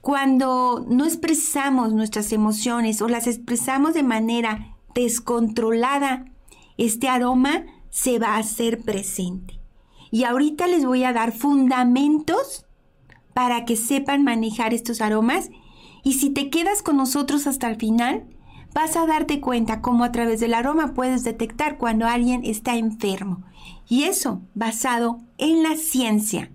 Cuando 0.00 0.86
no 0.88 1.04
expresamos 1.04 1.92
nuestras 1.92 2.30
emociones 2.30 3.02
o 3.02 3.08
las 3.08 3.26
expresamos 3.26 3.92
de 3.92 4.04
manera 4.04 4.76
descontrolada, 4.94 6.26
este 6.78 7.08
aroma 7.08 7.64
se 7.88 8.20
va 8.20 8.36
a 8.36 8.38
hacer 8.38 8.82
presente. 8.82 9.58
Y 10.12 10.22
ahorita 10.22 10.68
les 10.68 10.84
voy 10.84 11.02
a 11.02 11.12
dar 11.12 11.32
fundamentos 11.32 12.66
para 13.34 13.64
que 13.64 13.74
sepan 13.74 14.22
manejar 14.22 14.74
estos 14.74 15.00
aromas 15.00 15.50
y 16.02 16.14
si 16.14 16.30
te 16.30 16.50
quedas 16.50 16.82
con 16.82 16.96
nosotros 16.96 17.46
hasta 17.46 17.68
el 17.68 17.76
final, 17.76 18.24
vas 18.74 18.96
a 18.96 19.06
darte 19.06 19.40
cuenta 19.40 19.80
cómo 19.80 20.04
a 20.04 20.12
través 20.12 20.40
del 20.40 20.54
aroma 20.54 20.94
puedes 20.94 21.24
detectar 21.24 21.78
cuando 21.78 22.06
alguien 22.06 22.42
está 22.44 22.76
enfermo. 22.76 23.42
Y 23.88 24.04
eso 24.04 24.42
basado 24.54 25.18
en 25.38 25.62
la 25.62 25.76
ciencia, 25.76 26.50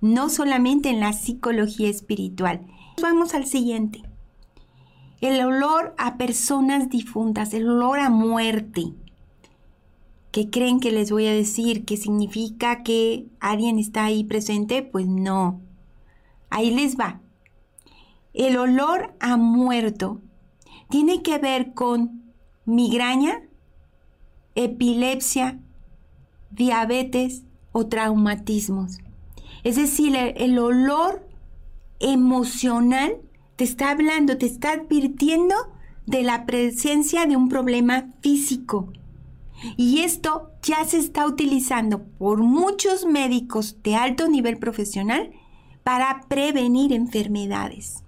no 0.00 0.28
solamente 0.30 0.88
en 0.90 1.00
la 1.00 1.12
psicología 1.12 1.88
espiritual. 1.88 2.66
Vamos 3.00 3.34
al 3.34 3.46
siguiente. 3.46 4.02
El 5.20 5.44
olor 5.44 5.94
a 5.98 6.16
personas 6.16 6.88
difuntas, 6.88 7.52
el 7.52 7.68
olor 7.68 7.98
a 7.98 8.08
muerte. 8.08 8.92
¿Qué 10.30 10.50
creen 10.50 10.78
que 10.78 10.92
les 10.92 11.10
voy 11.10 11.26
a 11.26 11.32
decir? 11.32 11.84
¿Que 11.84 11.96
significa 11.96 12.82
que 12.82 13.26
alguien 13.40 13.78
está 13.78 14.04
ahí 14.04 14.24
presente? 14.24 14.82
Pues 14.82 15.06
no. 15.06 15.60
Ahí 16.50 16.70
les 16.70 16.96
va. 16.96 17.20
El 18.38 18.56
olor 18.56 19.16
a 19.18 19.36
muerto 19.36 20.22
tiene 20.90 21.22
que 21.22 21.38
ver 21.38 21.74
con 21.74 22.32
migraña, 22.66 23.42
epilepsia, 24.54 25.58
diabetes 26.52 27.42
o 27.72 27.88
traumatismos. 27.88 28.98
Es 29.64 29.74
decir, 29.74 30.14
el, 30.14 30.56
olor 30.60 31.28
emocional 31.98 33.16
te 33.56 33.64
está 33.64 33.90
hablando, 33.90 34.38
te 34.38 34.46
está 34.46 34.70
advirtiendo 34.70 35.56
de 36.06 36.22
la 36.22 36.46
presencia 36.46 37.26
de 37.26 37.36
un 37.36 37.48
problema 37.48 38.12
físico. 38.20 38.92
Y 39.76 40.02
esto 40.02 40.52
ya 40.62 40.84
se 40.84 40.98
está 40.98 41.26
utilizando 41.26 42.04
por 42.04 42.38
muchos 42.44 43.04
médicos 43.04 43.82
de 43.82 43.96
alto 43.96 44.28
nivel 44.28 44.58
profesional 44.58 45.32
para 45.82 46.20
prevenir 46.28 46.92
enfermedades. 46.92 48.04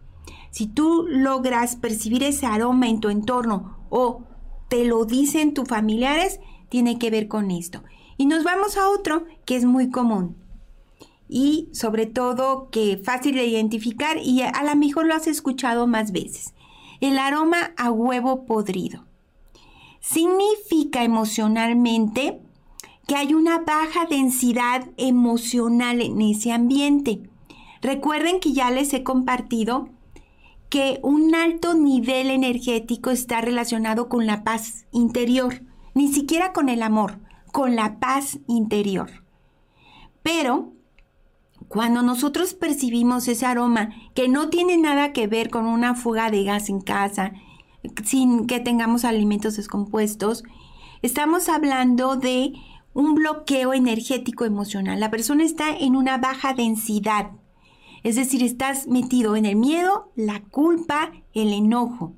Si 0.50 0.66
tú 0.66 1.06
logras 1.08 1.76
percibir 1.76 2.22
ese 2.22 2.46
aroma 2.46 2.88
en 2.88 3.00
tu 3.00 3.08
entorno 3.08 3.78
o 3.88 4.24
te 4.68 4.84
lo 4.84 5.04
dicen 5.04 5.54
tus 5.54 5.68
familiares, 5.68 6.40
tiene 6.68 6.98
que 6.98 7.10
ver 7.10 7.28
con 7.28 7.50
esto. 7.50 7.82
Y 8.16 8.26
nos 8.26 8.44
vamos 8.44 8.76
a 8.76 8.88
otro 8.88 9.24
que 9.44 9.56
es 9.56 9.64
muy 9.64 9.90
común 9.90 10.36
y 11.30 11.68
sobre 11.72 12.06
todo 12.06 12.68
que 12.70 13.00
fácil 13.02 13.36
de 13.36 13.46
identificar 13.46 14.18
y 14.18 14.42
a 14.42 14.62
lo 14.64 14.74
mejor 14.74 15.06
lo 15.06 15.14
has 15.14 15.28
escuchado 15.28 15.86
más 15.86 16.10
veces. 16.12 16.54
El 17.00 17.18
aroma 17.18 17.72
a 17.76 17.90
huevo 17.90 18.44
podrido. 18.44 19.04
Significa 20.00 21.04
emocionalmente 21.04 22.40
que 23.06 23.16
hay 23.16 23.34
una 23.34 23.60
baja 23.60 24.06
densidad 24.06 24.88
emocional 24.96 26.00
en 26.00 26.20
ese 26.20 26.52
ambiente. 26.52 27.22
Recuerden 27.80 28.40
que 28.40 28.52
ya 28.52 28.70
les 28.70 28.92
he 28.92 29.02
compartido 29.02 29.88
que 30.70 31.00
un 31.02 31.34
alto 31.34 31.74
nivel 31.74 32.30
energético 32.30 33.10
está 33.10 33.40
relacionado 33.40 34.08
con 34.08 34.24
la 34.24 34.44
paz 34.44 34.86
interior, 34.92 35.62
ni 35.94 36.12
siquiera 36.12 36.52
con 36.52 36.68
el 36.68 36.82
amor, 36.82 37.18
con 37.52 37.74
la 37.74 37.98
paz 37.98 38.38
interior. 38.46 39.10
Pero 40.22 40.72
cuando 41.68 42.02
nosotros 42.02 42.54
percibimos 42.54 43.26
ese 43.26 43.46
aroma 43.46 43.90
que 44.14 44.28
no 44.28 44.48
tiene 44.48 44.76
nada 44.76 45.12
que 45.12 45.26
ver 45.26 45.50
con 45.50 45.66
una 45.66 45.96
fuga 45.96 46.30
de 46.30 46.44
gas 46.44 46.68
en 46.68 46.80
casa, 46.80 47.32
sin 48.04 48.46
que 48.46 48.60
tengamos 48.60 49.04
alimentos 49.04 49.56
descompuestos, 49.56 50.44
estamos 51.02 51.48
hablando 51.48 52.14
de 52.14 52.52
un 52.94 53.16
bloqueo 53.16 53.72
energético 53.74 54.44
emocional. 54.44 55.00
La 55.00 55.10
persona 55.10 55.42
está 55.42 55.76
en 55.76 55.96
una 55.96 56.18
baja 56.18 56.54
densidad 56.54 57.32
es 58.02 58.16
decir, 58.16 58.42
estás 58.42 58.86
metido 58.86 59.36
en 59.36 59.46
el 59.46 59.56
miedo, 59.56 60.10
la 60.16 60.40
culpa, 60.40 61.12
el 61.34 61.52
enojo. 61.52 62.14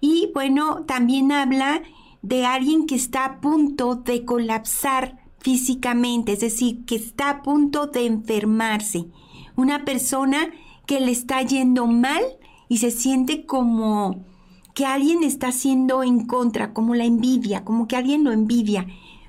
Y 0.00 0.30
bueno, 0.34 0.84
también 0.86 1.32
habla 1.32 1.82
de 2.22 2.44
alguien 2.44 2.86
que 2.86 2.94
está 2.94 3.24
a 3.24 3.40
punto 3.40 3.94
de 3.96 4.24
colapsar 4.24 5.18
físicamente, 5.38 6.32
es 6.32 6.40
decir, 6.40 6.84
que 6.84 6.96
está 6.96 7.30
a 7.30 7.42
punto 7.42 7.86
de 7.86 8.06
enfermarse. 8.06 9.06
Una 9.54 9.84
persona 9.84 10.50
que 10.86 11.00
le 11.00 11.12
está 11.12 11.42
yendo 11.42 11.86
mal 11.86 12.22
y 12.68 12.78
se 12.78 12.90
siente 12.90 13.46
como 13.46 14.24
que 14.74 14.84
alguien 14.84 15.22
está 15.22 15.48
haciendo 15.48 16.02
en 16.02 16.26
contra, 16.26 16.74
como 16.74 16.94
la 16.94 17.04
envidia, 17.04 17.64
como 17.64 17.88
que 17.88 17.96
alguien 17.96 18.24
lo 18.24 18.32
envidia, 18.32 18.86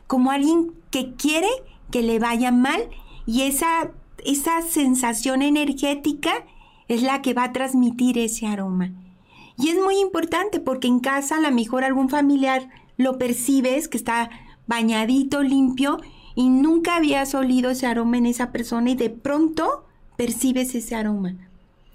como 0.08 0.32
alguien 0.32 0.74
que 0.92 1.14
quiere 1.14 1.48
que 1.92 2.02
le 2.02 2.20
vaya 2.20 2.52
mal 2.52 2.90
y 3.26 3.44
esa 3.44 3.92
esa 4.26 4.62
sensación 4.62 5.42
energética 5.42 6.46
es 6.88 7.02
la 7.02 7.22
que 7.22 7.34
va 7.34 7.46
a 7.46 7.54
transmitir 7.54 8.18
ese 8.18 8.48
aroma. 8.48 8.92
Y 9.58 9.70
es 9.70 9.76
muy 9.76 10.00
importante 10.00 10.60
porque 10.60 10.88
en 10.88 11.00
casa 11.00 11.38
a 11.38 11.42
lo 11.42 11.52
mejor 11.52 11.84
algún 11.84 12.10
familiar 12.10 12.70
lo 12.98 13.18
percibes 13.18 13.88
que 13.88 13.98
está 13.98 14.30
bañadito, 14.68 15.44
limpio 15.44 15.98
y 16.36 16.50
nunca 16.50 16.98
habías 16.98 17.34
olido 17.34 17.72
ese 17.72 17.88
aroma 17.88 18.18
en 18.18 18.28
esa 18.28 18.52
persona 18.52 18.92
y 18.92 18.96
de 18.96 19.10
pronto 19.10 19.86
percibes 20.18 20.76
ese 20.76 20.96
aroma. 20.96 21.36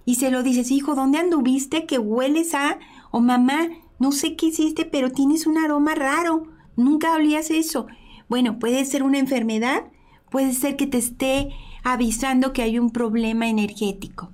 Y 0.05 0.17
se 0.17 0.31
lo 0.31 0.43
dices, 0.43 0.71
hijo, 0.71 0.95
¿dónde 0.95 1.19
anduviste 1.19 1.87
que 1.87 1.99
hueles 1.99 2.55
a? 2.55 2.79
O 3.13 3.21
mamá, 3.21 3.69
no 4.01 4.11
sé 4.11 4.35
qué 4.35 4.47
hiciste, 4.47 4.85
pero 4.85 5.13
tienes 5.13 5.47
un 5.47 5.59
aroma 5.59 5.95
raro. 5.95 6.49
Nunca 6.77 7.15
olías 7.15 7.51
eso. 7.51 7.87
Bueno, 8.29 8.59
puede 8.59 8.85
ser 8.85 9.05
una 9.05 9.19
enfermedad, 9.19 9.85
puede 10.31 10.55
ser 10.55 10.77
que 10.77 10.89
te 10.89 10.99
esté 10.99 11.51
avisando 11.83 12.53
que 12.53 12.63
hay 12.63 12.79
un 12.79 12.91
problema 12.91 13.49
energético. 13.49 14.31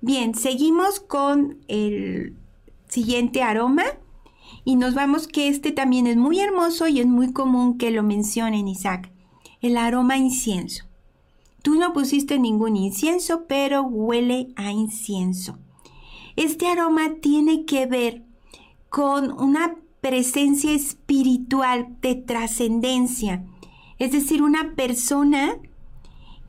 Bien, 0.00 0.34
seguimos 0.34 1.00
con 1.00 1.58
el 1.68 2.36
siguiente 2.88 3.42
aroma 3.42 3.84
y 4.64 4.76
nos 4.76 4.94
vamos 4.94 5.26
que 5.26 5.48
este 5.48 5.72
también 5.72 6.06
es 6.06 6.16
muy 6.16 6.40
hermoso 6.40 6.88
y 6.88 7.00
es 7.00 7.06
muy 7.06 7.32
común 7.32 7.78
que 7.78 7.90
lo 7.90 8.02
mencionen 8.02 8.68
Isaac. 8.68 9.10
El 9.60 9.76
aroma 9.76 10.16
incienso. 10.16 10.84
Tú 11.62 11.76
no 11.76 11.94
pusiste 11.94 12.38
ningún 12.38 12.76
incienso, 12.76 13.46
pero 13.48 13.82
huele 13.82 14.48
a 14.56 14.70
incienso. 14.70 15.58
Este 16.36 16.66
aroma 16.66 17.14
tiene 17.22 17.64
que 17.64 17.86
ver 17.86 18.22
con 18.90 19.32
una 19.40 19.76
presencia 20.02 20.72
espiritual 20.72 21.96
de 22.02 22.16
trascendencia. 22.16 23.44
Es 23.98 24.12
decir, 24.12 24.42
una 24.42 24.74
persona 24.74 25.56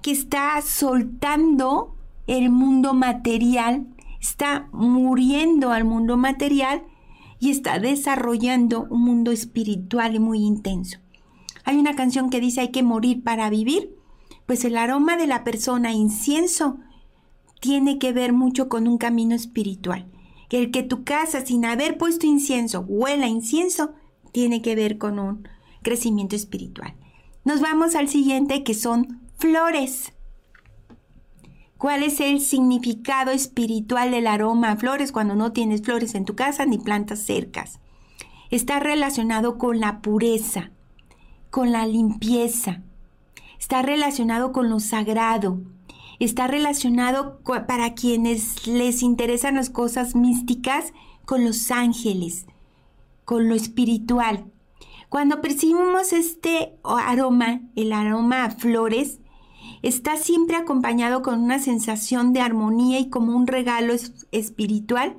que 0.06 0.12
está 0.12 0.62
soltando 0.62 1.96
el 2.28 2.52
mundo 2.52 2.94
material, 2.94 3.88
está 4.22 4.70
muriendo 4.72 5.72
al 5.72 5.86
mundo 5.86 6.16
material 6.16 6.84
y 7.40 7.50
está 7.50 7.80
desarrollando 7.80 8.86
un 8.92 9.02
mundo 9.02 9.32
espiritual 9.32 10.20
muy 10.20 10.44
intenso. 10.44 11.00
Hay 11.64 11.78
una 11.78 11.96
canción 11.96 12.30
que 12.30 12.40
dice 12.40 12.62
hay 12.62 12.70
que 12.70 12.84
morir 12.84 13.24
para 13.24 13.50
vivir, 13.50 13.96
pues 14.46 14.64
el 14.64 14.78
aroma 14.78 15.18
de 15.18 15.26
la 15.26 15.44
persona 15.44 15.92
incienso 15.92 16.78
tiene 17.60 17.98
que 17.98 18.14
ver 18.14 18.32
mucho 18.32 18.70
con 18.70 18.88
un 18.88 19.00
camino 19.00 19.34
espiritual 19.34 20.06
el 20.56 20.72
que 20.72 20.84
tu 20.84 21.04
casa 21.04 21.46
sin 21.46 21.66
haber 21.66 21.98
puesto 21.98 22.26
incienso 22.26 22.82
huela 22.82 23.28
incienso, 23.28 23.94
tiene 24.32 24.62
que 24.62 24.76
ver 24.76 24.98
con 24.98 25.20
un 25.20 25.48
crecimiento 25.82 26.36
espiritual. 26.36 26.96
Nos 27.44 27.62
vamos 27.62 27.96
al 27.96 28.10
siguiente 28.10 28.64
que 28.64 28.74
son 28.74 29.22
flores. 29.38 30.14
¿Cuál 31.78 32.04
es 32.04 32.20
el 32.20 32.40
significado 32.40 33.32
espiritual 33.32 34.12
del 34.12 34.28
aroma 34.28 34.72
a 34.72 34.78
flores 34.78 35.12
cuando 35.12 35.36
no 35.36 35.52
tienes 35.52 35.82
flores 35.82 36.16
en 36.16 36.26
tu 36.26 36.36
casa 36.36 36.66
ni 36.66 36.78
plantas 36.78 37.20
cercas? 37.20 37.80
Está 38.50 38.80
relacionado 38.80 39.58
con 39.58 39.80
la 39.80 40.02
pureza, 40.02 40.72
con 41.50 41.72
la 41.72 41.86
limpieza, 41.86 42.82
está 43.60 43.82
relacionado 43.82 44.52
con 44.52 44.70
lo 44.70 44.80
sagrado, 44.80 45.60
está 46.20 46.48
relacionado 46.48 47.40
para 47.68 47.94
quienes 47.94 48.68
les 48.68 49.02
interesan 49.02 49.56
las 49.56 49.70
cosas 49.70 50.16
místicas 50.16 50.94
con 51.26 51.44
los 51.44 51.72
ángeles, 51.72 52.46
con 53.26 53.50
lo 53.50 53.56
espiritual. 53.56 54.46
Cuando 55.10 55.42
percibimos 55.42 56.14
este 56.14 56.78
aroma, 56.84 57.62
el 57.76 57.92
aroma 57.94 58.46
a 58.46 58.52
flores, 58.52 59.20
está 59.88 60.18
siempre 60.18 60.58
acompañado 60.58 61.22
con 61.22 61.42
una 61.42 61.60
sensación 61.60 62.34
de 62.34 62.42
armonía 62.42 63.00
y 63.00 63.10
como 63.10 63.36
un 63.36 63.48
regalo 63.48 63.94
espiritual 64.32 65.16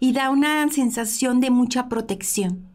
y 0.00 0.12
da 0.12 0.30
una 0.30 0.68
sensación 0.70 1.40
de 1.40 1.50
mucha 1.50 1.88
protección. 1.88 2.68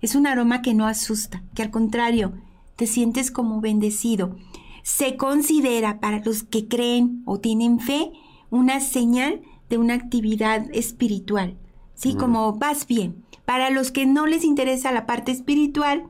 Es 0.00 0.14
un 0.14 0.26
aroma 0.26 0.62
que 0.62 0.74
no 0.74 0.86
asusta, 0.86 1.42
que 1.54 1.62
al 1.62 1.70
contrario, 1.70 2.32
te 2.76 2.86
sientes 2.86 3.30
como 3.30 3.60
bendecido 3.60 4.36
se 4.82 5.16
considera 5.16 6.00
para 6.00 6.20
los 6.20 6.42
que 6.42 6.68
creen 6.68 7.22
o 7.24 7.38
tienen 7.38 7.80
fe 7.80 8.12
una 8.50 8.80
señal 8.80 9.40
de 9.70 9.78
una 9.78 9.94
actividad 9.94 10.66
espiritual. 10.72 11.56
¿Sí? 11.94 12.14
Como 12.16 12.54
vas 12.54 12.86
bien. 12.86 13.24
Para 13.44 13.70
los 13.70 13.92
que 13.92 14.06
no 14.06 14.26
les 14.26 14.44
interesa 14.44 14.92
la 14.92 15.06
parte 15.06 15.30
espiritual, 15.30 16.08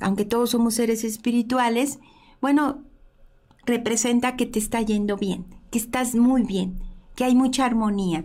aunque 0.00 0.24
todos 0.24 0.50
somos 0.50 0.74
seres 0.74 1.04
espirituales, 1.04 1.98
bueno, 2.40 2.82
representa 3.68 4.36
que 4.36 4.46
te 4.46 4.58
está 4.58 4.82
yendo 4.82 5.16
bien, 5.16 5.46
que 5.70 5.78
estás 5.78 6.16
muy 6.16 6.42
bien, 6.42 6.80
que 7.14 7.24
hay 7.24 7.36
mucha 7.36 7.64
armonía. 7.64 8.24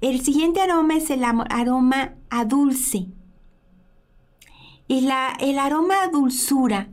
El 0.00 0.22
siguiente 0.22 0.60
aroma 0.62 0.96
es 0.96 1.10
el 1.10 1.24
aroma 1.24 2.14
a 2.30 2.44
dulce. 2.44 3.08
Y 4.88 5.02
la, 5.02 5.36
el 5.40 5.58
aroma 5.58 5.94
a 6.02 6.08
dulzura 6.08 6.88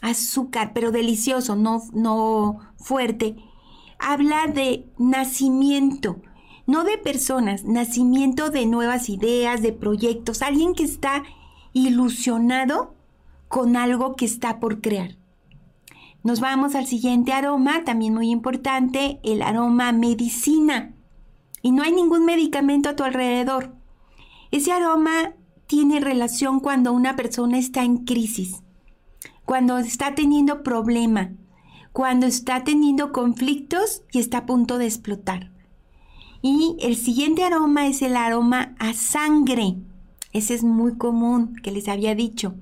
azúcar, 0.00 0.72
pero 0.74 0.92
delicioso, 0.92 1.56
no, 1.56 1.82
no 1.92 2.58
fuerte, 2.78 3.36
habla 3.98 4.46
de 4.46 4.86
nacimiento, 4.98 6.20
no 6.66 6.84
de 6.84 6.98
personas, 6.98 7.64
nacimiento 7.64 8.50
de 8.50 8.66
nuevas 8.66 9.08
ideas, 9.08 9.62
de 9.62 9.72
proyectos, 9.72 10.42
alguien 10.42 10.74
que 10.74 10.84
está 10.84 11.24
ilusionado 11.72 12.94
con 13.48 13.76
algo 13.76 14.16
que 14.16 14.24
está 14.24 14.60
por 14.60 14.80
crear. 14.80 15.16
Nos 16.22 16.40
vamos 16.40 16.74
al 16.74 16.86
siguiente 16.86 17.32
aroma, 17.32 17.84
también 17.84 18.14
muy 18.14 18.30
importante, 18.30 19.20
el 19.22 19.42
aroma 19.42 19.92
medicina. 19.92 20.94
Y 21.62 21.72
no 21.72 21.82
hay 21.82 21.92
ningún 21.92 22.24
medicamento 22.24 22.88
a 22.88 22.96
tu 22.96 23.04
alrededor. 23.04 23.74
Ese 24.50 24.72
aroma 24.72 25.34
tiene 25.66 26.00
relación 26.00 26.60
cuando 26.60 26.92
una 26.92 27.16
persona 27.16 27.58
está 27.58 27.82
en 27.82 28.04
crisis 28.04 28.62
cuando 29.46 29.78
está 29.78 30.14
teniendo 30.14 30.62
problema, 30.64 31.32
cuando 31.92 32.26
está 32.26 32.64
teniendo 32.64 33.12
conflictos 33.12 34.02
y 34.12 34.18
está 34.18 34.38
a 34.38 34.46
punto 34.46 34.76
de 34.76 34.86
explotar. 34.86 35.52
Y 36.42 36.76
el 36.80 36.96
siguiente 36.96 37.44
aroma 37.44 37.86
es 37.86 38.02
el 38.02 38.16
aroma 38.16 38.74
a 38.78 38.92
sangre. 38.92 39.76
Ese 40.32 40.54
es 40.54 40.64
muy 40.64 40.98
común 40.98 41.54
que 41.62 41.70
les 41.70 41.88
había 41.88 42.14
dicho. 42.14 42.56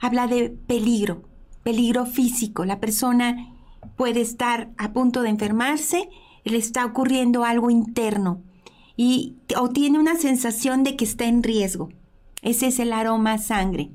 Habla 0.00 0.26
de 0.26 0.50
peligro, 0.50 1.22
peligro 1.64 2.06
físico. 2.06 2.64
La 2.64 2.78
persona 2.78 3.52
puede 3.96 4.20
estar 4.20 4.70
a 4.78 4.92
punto 4.92 5.22
de 5.22 5.30
enfermarse, 5.30 6.08
le 6.44 6.58
está 6.58 6.84
ocurriendo 6.84 7.44
algo 7.44 7.70
interno 7.70 8.42
y 8.96 9.34
o 9.58 9.70
tiene 9.70 9.98
una 9.98 10.14
sensación 10.14 10.84
de 10.84 10.96
que 10.96 11.04
está 11.04 11.24
en 11.24 11.42
riesgo. 11.42 11.88
Ese 12.42 12.68
es 12.68 12.78
el 12.78 12.92
aroma 12.92 13.32
a 13.32 13.38
sangre. 13.38 13.90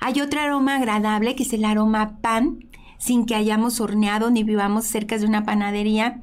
Hay 0.00 0.20
otro 0.20 0.40
aroma 0.40 0.76
agradable 0.76 1.36
que 1.36 1.44
es 1.44 1.52
el 1.52 1.64
aroma 1.64 2.18
pan, 2.20 2.66
sin 2.98 3.26
que 3.26 3.34
hayamos 3.34 3.80
horneado 3.80 4.30
ni 4.30 4.42
vivamos 4.42 4.84
cerca 4.86 5.18
de 5.18 5.26
una 5.26 5.44
panadería. 5.44 6.20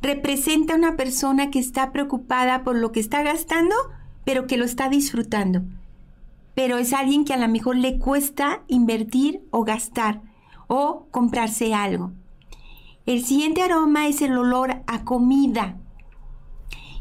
Representa 0.00 0.74
una 0.74 0.96
persona 0.96 1.50
que 1.50 1.58
está 1.58 1.92
preocupada 1.92 2.62
por 2.62 2.76
lo 2.76 2.92
que 2.92 3.00
está 3.00 3.22
gastando, 3.22 3.74
pero 4.24 4.46
que 4.46 4.56
lo 4.56 4.64
está 4.64 4.88
disfrutando. 4.88 5.62
Pero 6.54 6.78
es 6.78 6.92
alguien 6.92 7.24
que 7.24 7.34
a 7.34 7.38
lo 7.38 7.48
mejor 7.48 7.76
le 7.76 7.98
cuesta 7.98 8.62
invertir 8.68 9.42
o 9.50 9.64
gastar 9.64 10.22
o 10.66 11.06
comprarse 11.10 11.74
algo. 11.74 12.12
El 13.06 13.24
siguiente 13.24 13.62
aroma 13.62 14.06
es 14.06 14.22
el 14.22 14.36
olor 14.36 14.82
a 14.86 15.04
comida. 15.04 15.76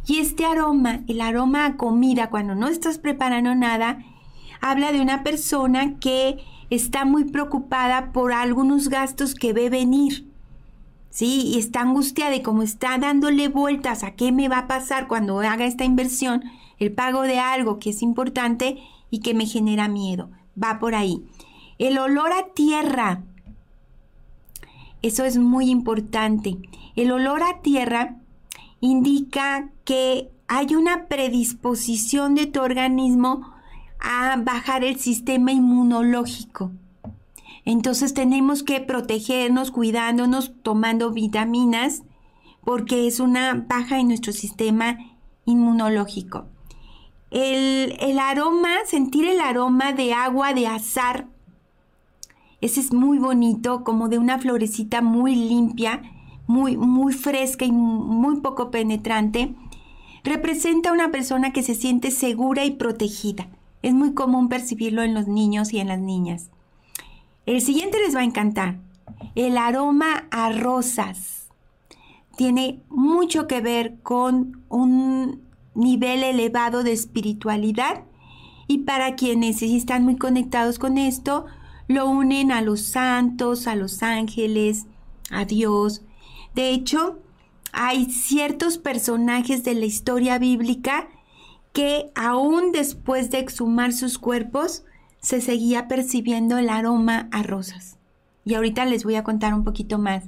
Y 0.07 0.17
este 0.17 0.45
aroma, 0.45 1.01
el 1.07 1.21
aroma 1.21 1.65
a 1.65 1.77
comida, 1.77 2.29
cuando 2.29 2.55
no 2.55 2.67
estás 2.67 2.97
preparando 2.97 3.53
nada, 3.53 3.99
habla 4.61 4.91
de 4.91 5.01
una 5.01 5.23
persona 5.23 5.99
que 5.99 6.39
está 6.69 7.05
muy 7.05 7.25
preocupada 7.25 8.11
por 8.11 8.33
algunos 8.33 8.89
gastos 8.89 9.35
que 9.35 9.53
ve 9.53 9.69
venir. 9.69 10.27
Sí, 11.09 11.43
y 11.47 11.57
está 11.57 11.81
angustiada 11.81 12.35
y 12.35 12.41
como 12.41 12.63
está 12.63 12.97
dándole 12.97 13.47
vueltas 13.47 14.03
a 14.03 14.11
qué 14.11 14.31
me 14.31 14.47
va 14.47 14.59
a 14.59 14.67
pasar 14.67 15.07
cuando 15.07 15.39
haga 15.41 15.65
esta 15.65 15.83
inversión, 15.83 16.43
el 16.77 16.91
pago 16.91 17.23
de 17.23 17.39
algo 17.39 17.79
que 17.79 17.89
es 17.89 18.01
importante 18.01 18.77
y 19.09 19.19
que 19.19 19.33
me 19.33 19.45
genera 19.45 19.87
miedo. 19.87 20.29
Va 20.61 20.79
por 20.79 20.95
ahí. 20.95 21.23
El 21.77 21.97
olor 21.97 22.31
a 22.33 22.53
tierra. 22.53 23.23
Eso 25.01 25.23
es 25.23 25.37
muy 25.37 25.69
importante. 25.69 26.57
El 26.95 27.11
olor 27.11 27.43
a 27.43 27.61
tierra 27.61 28.17
indica 28.81 29.69
que 29.85 30.29
hay 30.47 30.75
una 30.75 31.05
predisposición 31.07 32.35
de 32.35 32.47
tu 32.47 32.61
organismo 32.61 33.53
a 33.99 34.35
bajar 34.37 34.83
el 34.83 34.97
sistema 34.97 35.51
inmunológico. 35.51 36.71
Entonces 37.65 38.13
tenemos 38.13 38.63
que 38.63 38.79
protegernos, 38.79 39.71
cuidándonos, 39.71 40.53
tomando 40.63 41.11
vitaminas, 41.11 42.03
porque 42.63 43.07
es 43.07 43.19
una 43.19 43.65
baja 43.67 43.99
en 43.99 44.07
nuestro 44.07 44.33
sistema 44.33 44.97
inmunológico. 45.45 46.47
El, 47.31 47.95
el, 47.99 48.19
aroma, 48.19 48.69
sentir 48.85 49.25
el 49.25 49.39
aroma 49.39 49.93
de 49.93 50.13
agua 50.13 50.53
de 50.53 50.67
azar, 50.67 51.27
ese 52.61 52.81
es 52.81 52.91
muy 52.91 53.19
bonito, 53.19 53.83
como 53.83 54.09
de 54.09 54.17
una 54.17 54.37
florecita 54.37 55.01
muy 55.01 55.35
limpia, 55.35 56.01
muy, 56.45 56.75
muy 56.75 57.13
fresca 57.13 57.65
y 57.65 57.71
muy 57.71 58.41
poco 58.41 58.69
penetrante. 58.69 59.53
Representa 60.23 60.91
una 60.91 61.09
persona 61.09 61.53
que 61.53 61.63
se 61.63 61.73
siente 61.73 62.11
segura 62.11 62.65
y 62.65 62.71
protegida. 62.71 63.47
Es 63.81 63.93
muy 63.93 64.13
común 64.13 64.49
percibirlo 64.49 65.03
en 65.03 65.13
los 65.13 65.27
niños 65.27 65.71
y 65.71 65.79
en 65.79 65.87
las 65.87 65.99
niñas. 65.99 66.49
El 67.45 67.61
siguiente 67.61 67.97
les 68.05 68.13
va 68.13 68.21
a 68.21 68.25
encantar. 68.25 68.77
El 69.35 69.57
aroma 69.57 70.27
a 70.29 70.51
rosas. 70.51 71.47
Tiene 72.35 72.81
mucho 72.89 73.47
que 73.47 73.61
ver 73.61 73.95
con 74.03 74.63
un 74.67 75.48
nivel 75.75 76.23
elevado 76.23 76.83
de 76.83 76.93
espiritualidad 76.93 78.03
y 78.67 78.79
para 78.79 79.15
quienes 79.15 79.61
están 79.63 80.03
muy 80.03 80.15
conectados 80.15 80.77
con 80.77 80.97
esto, 80.97 81.45
lo 81.87 82.07
unen 82.07 82.51
a 82.51 82.61
los 82.61 82.81
santos, 82.81 83.65
a 83.65 83.75
los 83.75 84.03
ángeles, 84.03 84.85
a 85.31 85.45
Dios. 85.45 86.03
De 86.53 86.69
hecho, 86.69 87.17
hay 87.71 88.05
ciertos 88.11 88.77
personajes 88.77 89.63
de 89.63 89.73
la 89.73 89.85
historia 89.85 90.37
bíblica 90.37 91.07
que 91.73 92.11
aún 92.13 92.71
después 92.71 93.31
de 93.31 93.39
exhumar 93.39 93.91
sus 93.91 94.19
cuerpos 94.19 94.83
se 95.19 95.41
seguía 95.41 95.87
percibiendo 95.87 96.57
el 96.57 96.69
aroma 96.69 97.27
a 97.31 97.41
rosas. 97.43 97.97
Y 98.45 98.53
ahorita 98.53 98.85
les 98.85 99.03
voy 99.03 99.15
a 99.15 99.23
contar 99.23 99.53
un 99.53 99.63
poquito 99.63 99.97
más. 99.97 100.25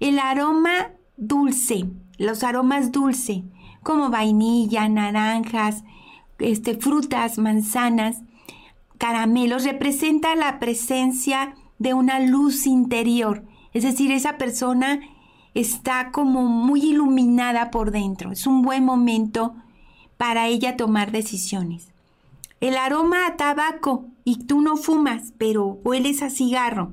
El 0.00 0.18
aroma 0.18 0.92
dulce, 1.16 1.84
los 2.16 2.42
aromas 2.42 2.92
dulce, 2.92 3.44
como 3.88 4.10
vainilla, 4.10 4.86
naranjas, 4.86 5.82
este, 6.38 6.74
frutas, 6.74 7.38
manzanas, 7.38 8.20
caramelos, 8.98 9.64
representa 9.64 10.36
la 10.36 10.58
presencia 10.58 11.54
de 11.78 11.94
una 11.94 12.20
luz 12.20 12.66
interior. 12.66 13.46
Es 13.72 13.84
decir, 13.84 14.12
esa 14.12 14.36
persona 14.36 15.00
está 15.54 16.10
como 16.10 16.42
muy 16.42 16.82
iluminada 16.82 17.70
por 17.70 17.90
dentro. 17.90 18.30
Es 18.30 18.46
un 18.46 18.60
buen 18.60 18.84
momento 18.84 19.54
para 20.18 20.48
ella 20.48 20.76
tomar 20.76 21.10
decisiones. 21.10 21.88
El 22.60 22.76
aroma 22.76 23.26
a 23.26 23.36
tabaco, 23.36 24.04
y 24.22 24.44
tú 24.44 24.60
no 24.60 24.76
fumas, 24.76 25.32
pero 25.38 25.64
hueles 25.82 26.20
a 26.20 26.28
cigarro. 26.28 26.92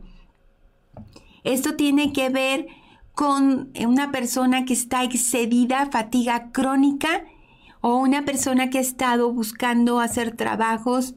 Esto 1.43 1.75
tiene 1.75 2.13
que 2.13 2.29
ver 2.29 2.67
con 3.15 3.71
una 3.79 4.11
persona 4.11 4.65
que 4.65 4.73
está 4.73 5.03
excedida, 5.03 5.87
fatiga 5.91 6.51
crónica, 6.51 7.23
o 7.81 7.97
una 7.97 8.25
persona 8.25 8.69
que 8.69 8.79
ha 8.79 8.81
estado 8.81 9.31
buscando 9.31 9.99
hacer 9.99 10.35
trabajos 10.35 11.15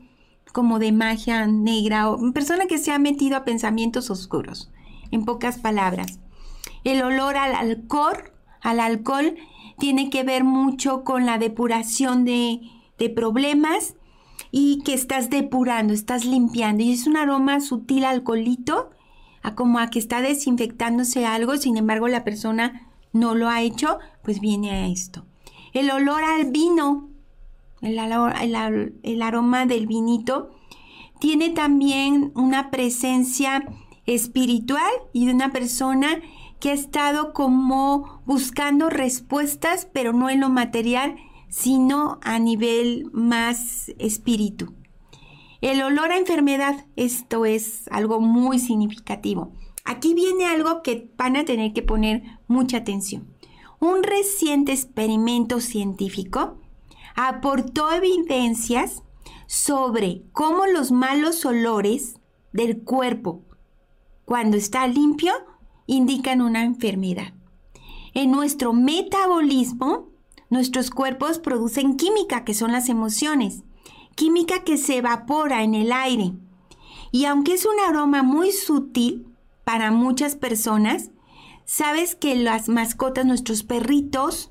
como 0.53 0.79
de 0.79 0.93
magia 0.93 1.47
negra, 1.47 2.11
o 2.11 2.17
una 2.17 2.33
persona 2.33 2.67
que 2.67 2.79
se 2.79 2.93
ha 2.93 2.99
metido 2.99 3.37
a 3.37 3.45
pensamientos 3.45 4.11
oscuros, 4.11 4.71
en 5.11 5.25
pocas 5.25 5.59
palabras. 5.59 6.21
El 6.85 7.03
olor 7.03 7.37
al 7.37 7.55
alcohol, 7.55 8.33
al 8.63 8.81
alcohol 8.81 9.37
tiene 9.79 10.11
que 10.11 10.23
ver 10.23 10.45
mucho 10.45 11.05
con 11.05 11.27
la 11.27 11.39
depuración 11.39 12.25
de, 12.25 12.61
de 12.99 13.11
problemas 13.11 13.95
y 14.51 14.83
que 14.85 14.95
estás 14.95 15.31
depurando, 15.31 15.93
estás 15.93 16.25
limpiando. 16.25 16.83
Y 16.83 16.93
es 16.93 17.07
un 17.07 17.17
aroma 17.17 17.61
sutil 17.61 18.05
alcoholito, 18.05 18.91
como 19.55 19.79
a 19.79 19.91
que 19.91 19.99
está 19.99 20.21
desinfectándose 20.21 21.27
algo, 21.27 21.57
sin 21.57 21.77
embargo 21.77 22.09
la 22.09 22.25
persona 22.25 22.89
no 23.13 23.35
lo 23.35 23.49
ha 23.49 23.63
hecho, 23.63 23.99
pues 24.23 24.41
viene 24.41 24.71
a 24.71 24.87
esto. 24.87 25.25
El 25.73 25.91
olor 25.91 26.23
al 26.23 26.51
vino, 26.51 27.09
el, 27.83 27.99
el 29.03 29.23
aroma 29.23 29.67
del 29.67 29.87
vinito, 29.87 30.51
tiene 31.21 31.51
también 31.51 32.33
una 32.35 32.71
presencia 32.71 33.67
espiritual 34.07 34.91
y 35.13 35.27
de 35.27 35.35
una 35.35 35.53
persona 35.53 36.21
que 36.61 36.71
ha 36.71 36.75
estado 36.75 37.33
como 37.33 38.23
buscando 38.25 38.91
respuestas, 38.91 39.87
pero 39.93 40.13
no 40.13 40.31
en 40.31 40.41
lo 40.41 40.49
material, 40.49 41.17
sino 41.49 42.19
a 42.23 42.39
nivel 42.39 43.09
más 43.13 43.93
espíritu. 43.99 44.75
El 45.61 45.83
olor 45.83 46.13
a 46.13 46.19
enfermedad, 46.19 46.87
esto 46.95 47.45
es 47.45 47.89
algo 47.91 48.21
muy 48.21 48.61
significativo. 48.61 49.53
Aquí 49.85 50.15
viene 50.15 50.47
algo 50.47 50.83
que 50.83 51.11
van 51.17 51.37
a 51.37 51.45
tener 51.45 51.73
que 51.73 51.83
poner 51.83 52.23
mucha 52.47 52.77
atención. 52.79 53.35
Un 53.81 54.05
reciente 54.05 54.73
experimento 54.73 55.61
científico 55.61 56.59
aportó 57.17 57.91
evidencias 57.91 59.03
sobre 59.47 60.23
cómo 60.33 60.67
los 60.67 60.93
malos 60.93 61.45
olores 61.45 62.21
del 62.53 62.83
cuerpo, 62.83 63.43
cuando 64.25 64.57
está 64.57 64.87
limpio, 64.87 65.33
indican 65.87 66.41
una 66.41 66.63
enfermedad. 66.63 67.33
En 68.15 68.31
nuestro 68.31 68.73
metabolismo, 68.73 70.11
nuestros 70.51 70.91
cuerpos 70.91 71.39
producen 71.39 71.97
química, 71.97 72.45
que 72.45 72.55
son 72.55 72.73
las 72.73 72.89
emociones, 72.89 73.65
química 74.19 74.65
que 74.65 74.77
se 74.77 74.97
evapora 74.97 75.63
en 75.63 75.75
el 75.75 75.93
aire. 75.93 76.33
Y 77.13 77.25
aunque 77.25 77.55
es 77.55 77.65
un 77.65 77.79
aroma 77.89 78.23
muy 78.23 78.53
sutil 78.53 79.27
para 79.65 79.91
muchas 79.91 80.37
personas, 80.37 81.11
sabes 81.65 82.17
que 82.17 82.35
las 82.35 82.69
mascotas, 82.69 83.25
nuestros 83.25 83.63
perritos, 83.63 84.51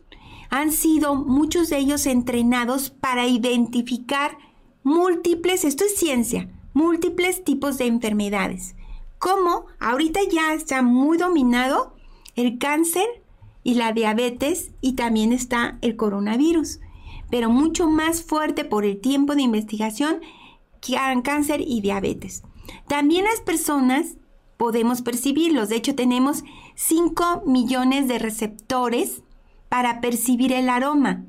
han 0.50 0.72
sido 0.72 1.16
muchos 1.16 1.70
de 1.70 1.78
ellos 1.78 2.06
entrenados 2.06 2.90
para 2.90 3.28
identificar 3.28 4.38
múltiples, 4.84 5.66
esto 5.66 5.84
es 5.84 5.98
ciencia, 5.98 6.50
múltiples 6.74 7.44
tipos 7.44 7.78
de 7.78 7.88
enfermedades 7.88 8.78
como 9.20 9.66
ahorita 9.80 10.20
ya 10.32 10.54
está 10.54 10.82
muy 10.82 11.18
dominado 11.18 11.96
el 12.36 12.60
cáncer 12.60 13.06
y 13.64 13.74
la 13.76 13.92
diabetes 13.92 14.72
y 14.80 14.94
también 14.94 15.34
está 15.34 15.78
el 15.82 15.96
coronavirus, 15.96 16.80
pero 17.30 17.50
mucho 17.50 17.88
más 17.88 18.24
fuerte 18.24 18.66
por 18.66 18.86
el 18.86 19.00
tiempo 19.00 19.36
de 19.36 19.42
investigación 19.42 20.22
que 20.82 20.98
cáncer 21.24 21.62
y 21.62 21.82
diabetes. 21.82 22.44
También 22.88 23.26
las 23.26 23.42
personas 23.42 24.18
podemos 24.58 25.02
percibirlos, 25.02 25.70
de 25.70 25.76
hecho 25.76 25.96
tenemos 25.96 26.44
5 26.76 27.44
millones 27.46 28.08
de 28.08 28.20
receptores 28.20 29.22
para 29.70 30.02
percibir 30.02 30.54
el 30.54 30.70
aroma, 30.70 31.26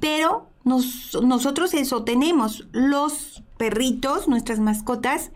pero 0.00 0.48
nosotros 0.64 1.72
eso 1.74 2.04
tenemos, 2.04 2.66
los 2.72 3.42
perritos, 3.56 4.28
nuestras 4.28 4.60
mascotas, 4.60 5.32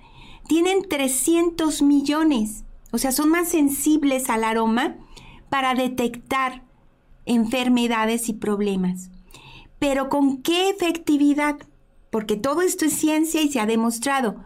tienen 0.46 0.86
300 0.88 1.82
millones, 1.82 2.64
o 2.90 2.98
sea, 2.98 3.12
son 3.12 3.30
más 3.30 3.48
sensibles 3.48 4.28
al 4.28 4.44
aroma 4.44 4.96
para 5.48 5.74
detectar 5.74 6.64
enfermedades 7.24 8.28
y 8.28 8.34
problemas. 8.34 9.11
Pero 9.82 10.08
¿con 10.08 10.42
qué 10.42 10.70
efectividad? 10.70 11.56
Porque 12.08 12.36
todo 12.36 12.62
esto 12.62 12.84
es 12.84 12.92
ciencia 12.92 13.42
y 13.42 13.48
se 13.48 13.58
ha 13.58 13.66
demostrado. 13.66 14.44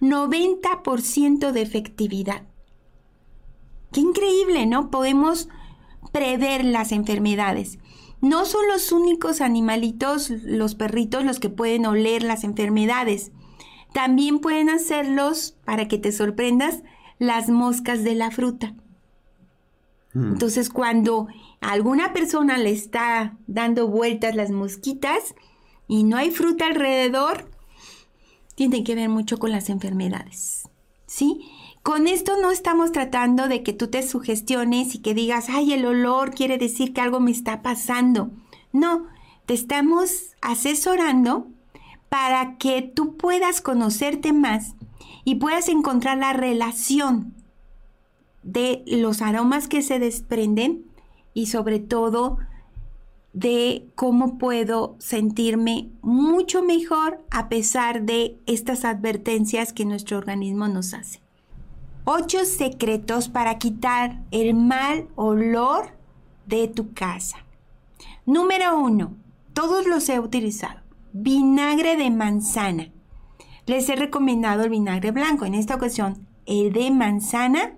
90% 0.00 1.50
de 1.50 1.60
efectividad. 1.60 2.42
Qué 3.90 3.98
increíble, 3.98 4.64
¿no? 4.66 4.92
Podemos 4.92 5.48
prever 6.12 6.64
las 6.64 6.92
enfermedades. 6.92 7.80
No 8.20 8.44
son 8.44 8.68
los 8.68 8.92
únicos 8.92 9.40
animalitos, 9.40 10.30
los 10.30 10.76
perritos, 10.76 11.24
los 11.24 11.40
que 11.40 11.50
pueden 11.50 11.84
oler 11.84 12.22
las 12.22 12.44
enfermedades. 12.44 13.32
También 13.92 14.38
pueden 14.38 14.70
hacerlos, 14.70 15.56
para 15.64 15.88
que 15.88 15.98
te 15.98 16.12
sorprendas, 16.12 16.84
las 17.18 17.48
moscas 17.48 18.04
de 18.04 18.14
la 18.14 18.30
fruta. 18.30 18.76
Hmm. 20.16 20.32
Entonces, 20.32 20.70
cuando 20.70 21.28
alguna 21.60 22.14
persona 22.14 22.56
le 22.56 22.70
está 22.70 23.36
dando 23.46 23.86
vueltas 23.86 24.34
las 24.34 24.50
mosquitas 24.50 25.34
y 25.88 26.04
no 26.04 26.16
hay 26.16 26.30
fruta 26.30 26.66
alrededor, 26.66 27.50
tiene 28.54 28.82
que 28.82 28.94
ver 28.94 29.10
mucho 29.10 29.38
con 29.38 29.52
las 29.52 29.68
enfermedades. 29.68 30.70
¿Sí? 31.06 31.42
Con 31.82 32.06
esto 32.06 32.40
no 32.40 32.50
estamos 32.50 32.92
tratando 32.92 33.46
de 33.46 33.62
que 33.62 33.74
tú 33.74 33.88
te 33.88 34.02
sugestiones 34.02 34.94
y 34.94 35.00
que 35.00 35.12
digas, 35.12 35.48
ay, 35.50 35.74
el 35.74 35.84
olor 35.84 36.34
quiere 36.34 36.56
decir 36.56 36.94
que 36.94 37.02
algo 37.02 37.20
me 37.20 37.30
está 37.30 37.60
pasando. 37.60 38.30
No, 38.72 39.06
te 39.44 39.52
estamos 39.52 40.34
asesorando 40.40 41.46
para 42.08 42.56
que 42.56 42.80
tú 42.80 43.18
puedas 43.18 43.60
conocerte 43.60 44.32
más 44.32 44.76
y 45.24 45.34
puedas 45.34 45.68
encontrar 45.68 46.16
la 46.16 46.32
relación 46.32 47.34
de 48.46 48.82
los 48.86 49.20
aromas 49.20 49.68
que 49.68 49.82
se 49.82 49.98
desprenden 49.98 50.86
y 51.34 51.46
sobre 51.46 51.80
todo 51.80 52.38
de 53.32 53.86
cómo 53.94 54.38
puedo 54.38 54.96
sentirme 54.98 55.90
mucho 56.00 56.62
mejor 56.62 57.22
a 57.30 57.50
pesar 57.50 58.02
de 58.02 58.38
estas 58.46 58.86
advertencias 58.86 59.74
que 59.74 59.84
nuestro 59.84 60.16
organismo 60.16 60.68
nos 60.68 60.94
hace. 60.94 61.20
Ocho 62.04 62.44
secretos 62.44 63.28
para 63.28 63.58
quitar 63.58 64.22
el 64.30 64.54
mal 64.54 65.08
olor 65.16 65.90
de 66.46 66.68
tu 66.68 66.94
casa. 66.94 67.38
Número 68.24 68.78
uno, 68.78 69.14
todos 69.52 69.86
los 69.86 70.08
he 70.08 70.20
utilizado 70.20 70.86
vinagre 71.12 71.96
de 71.96 72.10
manzana. 72.10 72.90
Les 73.66 73.88
he 73.88 73.96
recomendado 73.96 74.64
el 74.64 74.70
vinagre 74.70 75.10
blanco. 75.10 75.44
En 75.46 75.54
esta 75.54 75.74
ocasión, 75.74 76.26
el 76.44 76.72
de 76.72 76.90
manzana 76.90 77.74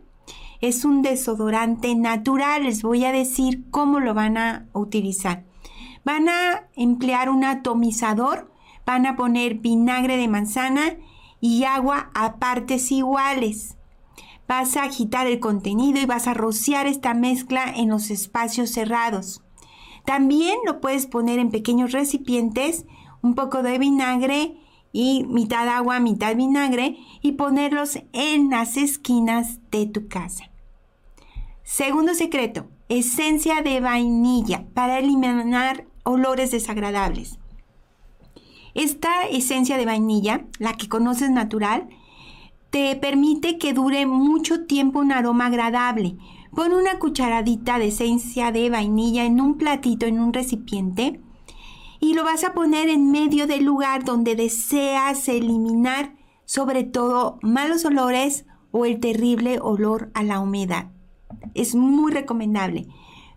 es 0.60 0.84
un 0.84 1.02
desodorante 1.02 1.94
natural. 1.94 2.64
Les 2.64 2.82
voy 2.82 3.04
a 3.04 3.12
decir 3.12 3.64
cómo 3.70 4.00
lo 4.00 4.14
van 4.14 4.36
a 4.36 4.66
utilizar. 4.72 5.44
Van 6.04 6.28
a 6.28 6.68
emplear 6.74 7.28
un 7.28 7.44
atomizador, 7.44 8.50
van 8.86 9.06
a 9.06 9.16
poner 9.16 9.54
vinagre 9.54 10.16
de 10.16 10.28
manzana 10.28 10.96
y 11.40 11.64
agua 11.64 12.10
a 12.14 12.36
partes 12.36 12.90
iguales. 12.90 13.76
Vas 14.48 14.76
a 14.76 14.84
agitar 14.84 15.26
el 15.26 15.40
contenido 15.40 16.00
y 16.00 16.06
vas 16.06 16.26
a 16.26 16.34
rociar 16.34 16.86
esta 16.86 17.12
mezcla 17.12 17.64
en 17.76 17.90
los 17.90 18.10
espacios 18.10 18.70
cerrados. 18.70 19.42
También 20.06 20.56
lo 20.64 20.80
puedes 20.80 21.06
poner 21.06 21.38
en 21.38 21.50
pequeños 21.50 21.92
recipientes 21.92 22.86
un 23.20 23.34
poco 23.34 23.62
de 23.62 23.78
vinagre 23.78 24.56
y 24.92 25.24
mitad 25.24 25.68
agua, 25.68 26.00
mitad 26.00 26.34
vinagre 26.36 26.96
y 27.22 27.32
ponerlos 27.32 27.98
en 28.12 28.50
las 28.50 28.76
esquinas 28.76 29.60
de 29.70 29.86
tu 29.86 30.08
casa. 30.08 30.50
Segundo 31.62 32.14
secreto, 32.14 32.66
esencia 32.88 33.62
de 33.62 33.80
vainilla 33.80 34.64
para 34.74 34.98
eliminar 34.98 35.84
olores 36.04 36.50
desagradables. 36.50 37.38
Esta 38.74 39.26
esencia 39.30 39.76
de 39.76 39.84
vainilla, 39.84 40.46
la 40.58 40.74
que 40.74 40.88
conoces 40.88 41.30
natural, 41.30 41.88
te 42.70 42.94
permite 42.96 43.58
que 43.58 43.72
dure 43.72 44.06
mucho 44.06 44.66
tiempo 44.66 45.00
un 45.00 45.12
aroma 45.12 45.46
agradable. 45.46 46.16
Pon 46.54 46.72
una 46.72 46.98
cucharadita 46.98 47.78
de 47.78 47.88
esencia 47.88 48.52
de 48.52 48.70
vainilla 48.70 49.24
en 49.24 49.40
un 49.40 49.58
platito, 49.58 50.06
en 50.06 50.20
un 50.20 50.32
recipiente, 50.32 51.20
y 52.00 52.14
lo 52.14 52.24
vas 52.24 52.44
a 52.44 52.54
poner 52.54 52.88
en 52.88 53.10
medio 53.10 53.46
del 53.46 53.64
lugar 53.64 54.04
donde 54.04 54.36
deseas 54.36 55.28
eliminar 55.28 56.14
sobre 56.44 56.84
todo 56.84 57.38
malos 57.42 57.84
olores 57.84 58.46
o 58.70 58.84
el 58.84 59.00
terrible 59.00 59.58
olor 59.60 60.10
a 60.14 60.22
la 60.22 60.40
humedad. 60.40 60.86
Es 61.54 61.74
muy 61.74 62.12
recomendable. 62.12 62.86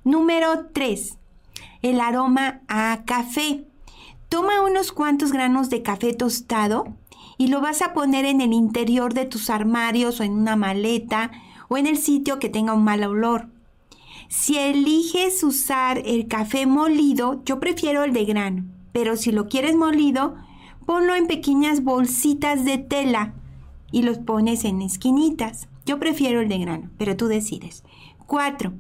Número 0.04 0.68
3. 0.72 1.18
El 1.82 2.00
aroma 2.00 2.62
a 2.68 3.04
café. 3.06 3.68
Toma 4.30 4.62
unos 4.62 4.92
cuantos 4.92 5.32
granos 5.32 5.70
de 5.70 5.82
café 5.82 6.14
tostado 6.14 6.86
y 7.38 7.48
lo 7.48 7.60
vas 7.60 7.82
a 7.82 7.94
poner 7.94 8.26
en 8.26 8.40
el 8.40 8.54
interior 8.54 9.14
de 9.14 9.26
tus 9.26 9.50
armarios 9.50 10.20
o 10.20 10.24
en 10.24 10.34
una 10.34 10.56
maleta 10.56 11.32
o 11.68 11.78
en 11.78 11.88
el 11.88 11.98
sitio 11.98 12.40
que 12.40 12.50
tenga 12.50 12.74
un 12.74 12.84
mal 12.84 13.04
olor. 13.04 13.50
Si 14.34 14.58
eliges 14.58 15.44
usar 15.44 16.02
el 16.06 16.30
café 16.30 16.66
molido, 16.66 17.44
yo 17.44 17.60
prefiero 17.60 18.06
el 18.06 18.14
de 18.14 18.24
grano, 18.24 18.64
pero 18.94 19.18
si 19.18 19.34
lo 19.34 19.50
quieres 19.50 19.76
molido, 19.76 20.36
ponlo 20.86 21.16
en 21.16 21.28
pequeñas 21.28 21.84
bolsitas 21.84 22.64
de 22.64 22.78
tela 22.78 23.34
y 23.92 24.04
los 24.04 24.20
pones 24.20 24.64
en 24.64 24.82
esquinitas. 24.82 25.68
Yo 25.86 26.00
prefiero 26.00 26.40
el 26.40 26.48
de 26.48 26.60
grano, 26.60 26.90
pero 26.98 27.18
tú 27.18 27.28
decides. 27.28 27.84
4. 28.26 28.72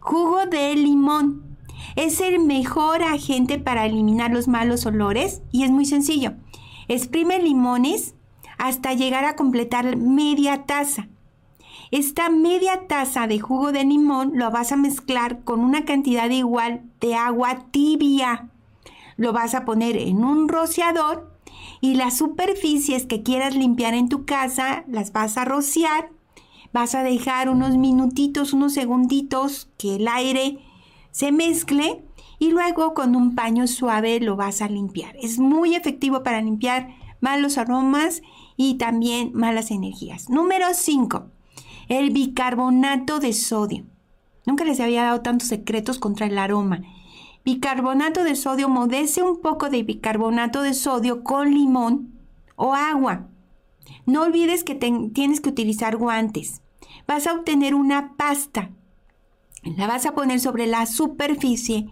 Jugo 0.00 0.44
de 0.44 0.76
limón. 0.76 1.56
Es 1.96 2.20
el 2.20 2.38
mejor 2.40 3.02
agente 3.02 3.58
para 3.58 3.86
eliminar 3.86 4.30
los 4.30 4.46
malos 4.46 4.84
olores 4.84 5.40
y 5.50 5.64
es 5.64 5.70
muy 5.70 5.86
sencillo. 5.86 6.34
Exprime 6.86 7.38
limones 7.38 8.14
hasta 8.58 8.92
llegar 8.92 9.24
a 9.24 9.36
completar 9.36 9.96
media 9.96 10.66
taza. 10.66 11.08
Esta 11.90 12.28
media 12.28 12.86
taza 12.86 13.26
de 13.26 13.38
jugo 13.38 13.72
de 13.72 13.84
limón 13.84 14.32
lo 14.34 14.50
vas 14.50 14.72
a 14.72 14.76
mezclar 14.76 15.42
con 15.44 15.60
una 15.60 15.86
cantidad 15.86 16.28
igual 16.28 16.82
de 17.00 17.14
agua 17.14 17.64
tibia. 17.70 18.50
Lo 19.16 19.32
vas 19.32 19.54
a 19.54 19.64
poner 19.64 19.96
en 19.96 20.22
un 20.22 20.48
rociador 20.48 21.32
y 21.80 21.94
las 21.94 22.18
superficies 22.18 23.06
que 23.06 23.22
quieras 23.22 23.54
limpiar 23.54 23.94
en 23.94 24.10
tu 24.10 24.26
casa 24.26 24.84
las 24.86 25.12
vas 25.12 25.38
a 25.38 25.46
rociar. 25.46 26.10
Vas 26.74 26.94
a 26.94 27.02
dejar 27.02 27.48
unos 27.48 27.78
minutitos, 27.78 28.52
unos 28.52 28.74
segunditos 28.74 29.70
que 29.78 29.96
el 29.96 30.08
aire 30.08 30.58
se 31.10 31.32
mezcle 31.32 32.04
y 32.38 32.50
luego 32.50 32.92
con 32.92 33.16
un 33.16 33.34
paño 33.34 33.66
suave 33.66 34.20
lo 34.20 34.36
vas 34.36 34.60
a 34.60 34.68
limpiar. 34.68 35.16
Es 35.22 35.38
muy 35.38 35.74
efectivo 35.74 36.22
para 36.22 36.42
limpiar 36.42 36.94
malos 37.20 37.56
aromas 37.56 38.20
y 38.58 38.74
también 38.74 39.32
malas 39.32 39.70
energías. 39.70 40.28
Número 40.28 40.66
5. 40.74 41.37
El 41.88 42.10
bicarbonato 42.10 43.18
de 43.18 43.32
sodio. 43.32 43.84
Nunca 44.46 44.64
les 44.64 44.80
había 44.80 45.04
dado 45.04 45.20
tantos 45.20 45.48
secretos 45.48 45.98
contra 45.98 46.26
el 46.26 46.38
aroma. 46.38 46.80
Bicarbonato 47.44 48.24
de 48.24 48.36
sodio, 48.36 48.68
modece 48.68 49.22
un 49.22 49.40
poco 49.40 49.70
de 49.70 49.82
bicarbonato 49.82 50.62
de 50.62 50.74
sodio 50.74 51.24
con 51.24 51.52
limón 51.52 52.12
o 52.56 52.74
agua. 52.74 53.28
No 54.06 54.22
olvides 54.22 54.64
que 54.64 54.74
tienes 54.74 55.40
que 55.40 55.48
utilizar 55.48 55.96
guantes. 55.96 56.62
Vas 57.06 57.26
a 57.26 57.32
obtener 57.32 57.74
una 57.74 58.14
pasta. 58.16 58.70
La 59.62 59.86
vas 59.86 60.06
a 60.06 60.14
poner 60.14 60.40
sobre 60.40 60.66
la 60.66 60.86
superficie 60.86 61.88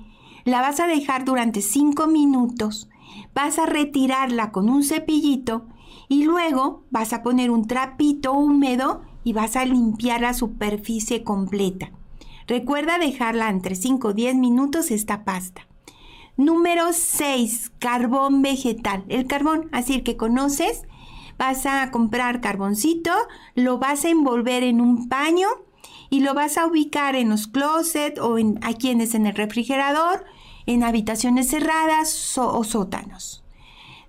la 0.46 0.60
vas 0.60 0.78
a 0.78 0.86
dejar 0.86 1.24
durante 1.24 1.60
5 1.60 2.06
minutos, 2.06 2.88
vas 3.34 3.58
a 3.58 3.66
retirarla 3.66 4.52
con 4.52 4.70
un 4.70 4.84
cepillito 4.84 5.66
y 6.08 6.22
luego 6.22 6.84
vas 6.90 7.12
a 7.12 7.24
poner 7.24 7.50
un 7.50 7.66
trapito 7.66 8.32
húmedo 8.32 9.02
y 9.26 9.32
vas 9.32 9.56
a 9.56 9.64
limpiar 9.64 10.20
la 10.20 10.34
superficie 10.34 11.24
completa. 11.24 11.90
Recuerda 12.46 13.00
dejarla 13.00 13.48
entre 13.48 13.74
5 13.74 14.06
o 14.06 14.12
10 14.12 14.36
minutos 14.36 14.92
esta 14.92 15.24
pasta. 15.24 15.66
Número 16.36 16.92
6. 16.92 17.72
Carbón 17.80 18.42
vegetal. 18.42 19.02
El 19.08 19.26
carbón, 19.26 19.68
así 19.72 20.02
que 20.02 20.16
conoces, 20.16 20.84
vas 21.38 21.66
a 21.66 21.90
comprar 21.90 22.40
carboncito, 22.40 23.10
lo 23.56 23.78
vas 23.78 24.04
a 24.04 24.10
envolver 24.10 24.62
en 24.62 24.80
un 24.80 25.08
paño 25.08 25.48
y 26.08 26.20
lo 26.20 26.32
vas 26.32 26.56
a 26.56 26.64
ubicar 26.64 27.16
en 27.16 27.30
los 27.30 27.48
closets 27.48 28.20
o 28.20 28.38
en, 28.38 28.60
hay 28.62 28.74
quienes 28.74 29.16
en 29.16 29.26
el 29.26 29.34
refrigerador 29.34 30.24
en 30.66 30.84
habitaciones 30.84 31.48
cerradas 31.48 32.38
o 32.38 32.62
sótanos. 32.62 33.42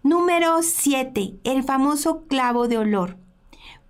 Número 0.04 0.62
7. 0.62 1.40
El 1.44 1.64
famoso 1.64 2.28
clavo 2.28 2.68
de 2.68 2.78
olor. 2.78 3.18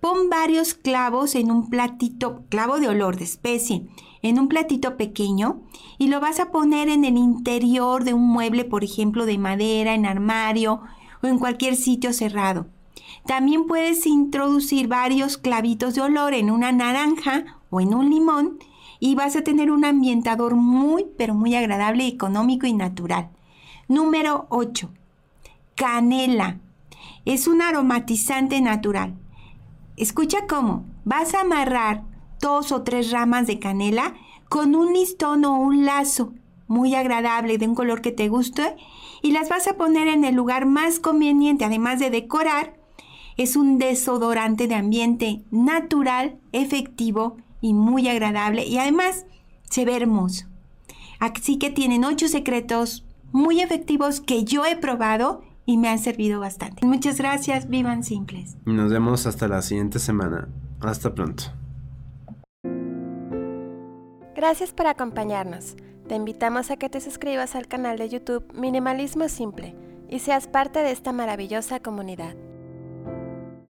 Pon 0.00 0.30
varios 0.30 0.74
clavos 0.74 1.34
en 1.34 1.50
un 1.50 1.68
platito, 1.68 2.44
clavo 2.48 2.78
de 2.78 2.88
olor 2.88 3.16
de 3.16 3.24
especie, 3.24 3.84
en 4.22 4.38
un 4.38 4.46
platito 4.46 4.96
pequeño 4.96 5.62
y 5.98 6.06
lo 6.06 6.20
vas 6.20 6.38
a 6.38 6.52
poner 6.52 6.88
en 6.88 7.04
el 7.04 7.16
interior 7.16 8.04
de 8.04 8.14
un 8.14 8.28
mueble, 8.28 8.64
por 8.64 8.84
ejemplo, 8.84 9.26
de 9.26 9.38
madera, 9.38 9.94
en 9.94 10.06
armario 10.06 10.82
o 11.22 11.26
en 11.26 11.40
cualquier 11.40 11.74
sitio 11.74 12.12
cerrado. 12.12 12.66
También 13.26 13.66
puedes 13.66 14.06
introducir 14.06 14.86
varios 14.86 15.36
clavitos 15.36 15.96
de 15.96 16.02
olor 16.02 16.32
en 16.32 16.50
una 16.50 16.70
naranja 16.70 17.58
o 17.70 17.80
en 17.80 17.92
un 17.92 18.10
limón 18.10 18.58
y 19.00 19.16
vas 19.16 19.34
a 19.34 19.42
tener 19.42 19.70
un 19.70 19.84
ambientador 19.84 20.54
muy, 20.54 21.06
pero 21.16 21.34
muy 21.34 21.56
agradable, 21.56 22.06
económico 22.06 22.66
y 22.66 22.72
natural. 22.72 23.30
Número 23.88 24.46
8. 24.50 24.90
Canela. 25.74 26.58
Es 27.24 27.48
un 27.48 27.62
aromatizante 27.62 28.60
natural. 28.60 29.14
Escucha 29.98 30.46
cómo. 30.48 30.84
Vas 31.04 31.34
a 31.34 31.40
amarrar 31.40 32.04
dos 32.40 32.70
o 32.70 32.82
tres 32.82 33.10
ramas 33.10 33.48
de 33.48 33.58
canela 33.58 34.14
con 34.48 34.76
un 34.76 34.92
listón 34.92 35.44
o 35.44 35.58
un 35.58 35.84
lazo 35.84 36.32
muy 36.68 36.94
agradable 36.94 37.58
de 37.58 37.66
un 37.66 37.74
color 37.74 38.00
que 38.00 38.12
te 38.12 38.28
guste 38.28 38.76
y 39.22 39.32
las 39.32 39.48
vas 39.48 39.66
a 39.66 39.76
poner 39.76 40.06
en 40.06 40.24
el 40.24 40.36
lugar 40.36 40.66
más 40.66 41.00
conveniente, 41.00 41.64
además 41.64 41.98
de 41.98 42.10
decorar. 42.10 42.78
Es 43.36 43.56
un 43.56 43.78
desodorante 43.78 44.68
de 44.68 44.76
ambiente 44.76 45.42
natural, 45.50 46.38
efectivo 46.52 47.36
y 47.60 47.74
muy 47.74 48.08
agradable 48.08 48.66
y 48.66 48.78
además 48.78 49.26
se 49.68 49.84
ve 49.84 49.96
hermoso. 49.96 50.46
Así 51.18 51.58
que 51.58 51.70
tienen 51.70 52.04
ocho 52.04 52.28
secretos 52.28 53.04
muy 53.32 53.62
efectivos 53.62 54.20
que 54.20 54.44
yo 54.44 54.64
he 54.64 54.76
probado 54.76 55.42
y 55.68 55.76
me 55.76 55.90
han 55.90 55.98
servido 55.98 56.40
bastante. 56.40 56.86
Muchas 56.86 57.18
gracias, 57.18 57.68
vivan 57.68 58.02
simples. 58.02 58.56
Nos 58.64 58.90
vemos 58.90 59.26
hasta 59.26 59.48
la 59.48 59.60
siguiente 59.60 59.98
semana. 59.98 60.48
Hasta 60.80 61.14
pronto. 61.14 61.44
Gracias 64.34 64.72
por 64.72 64.86
acompañarnos. 64.86 65.76
Te 66.08 66.14
invitamos 66.14 66.70
a 66.70 66.78
que 66.78 66.88
te 66.88 67.02
suscribas 67.02 67.54
al 67.54 67.68
canal 67.68 67.98
de 67.98 68.08
YouTube 68.08 68.50
Minimalismo 68.54 69.28
Simple 69.28 69.76
y 70.08 70.20
seas 70.20 70.46
parte 70.46 70.78
de 70.78 70.90
esta 70.90 71.12
maravillosa 71.12 71.80
comunidad. 71.80 72.34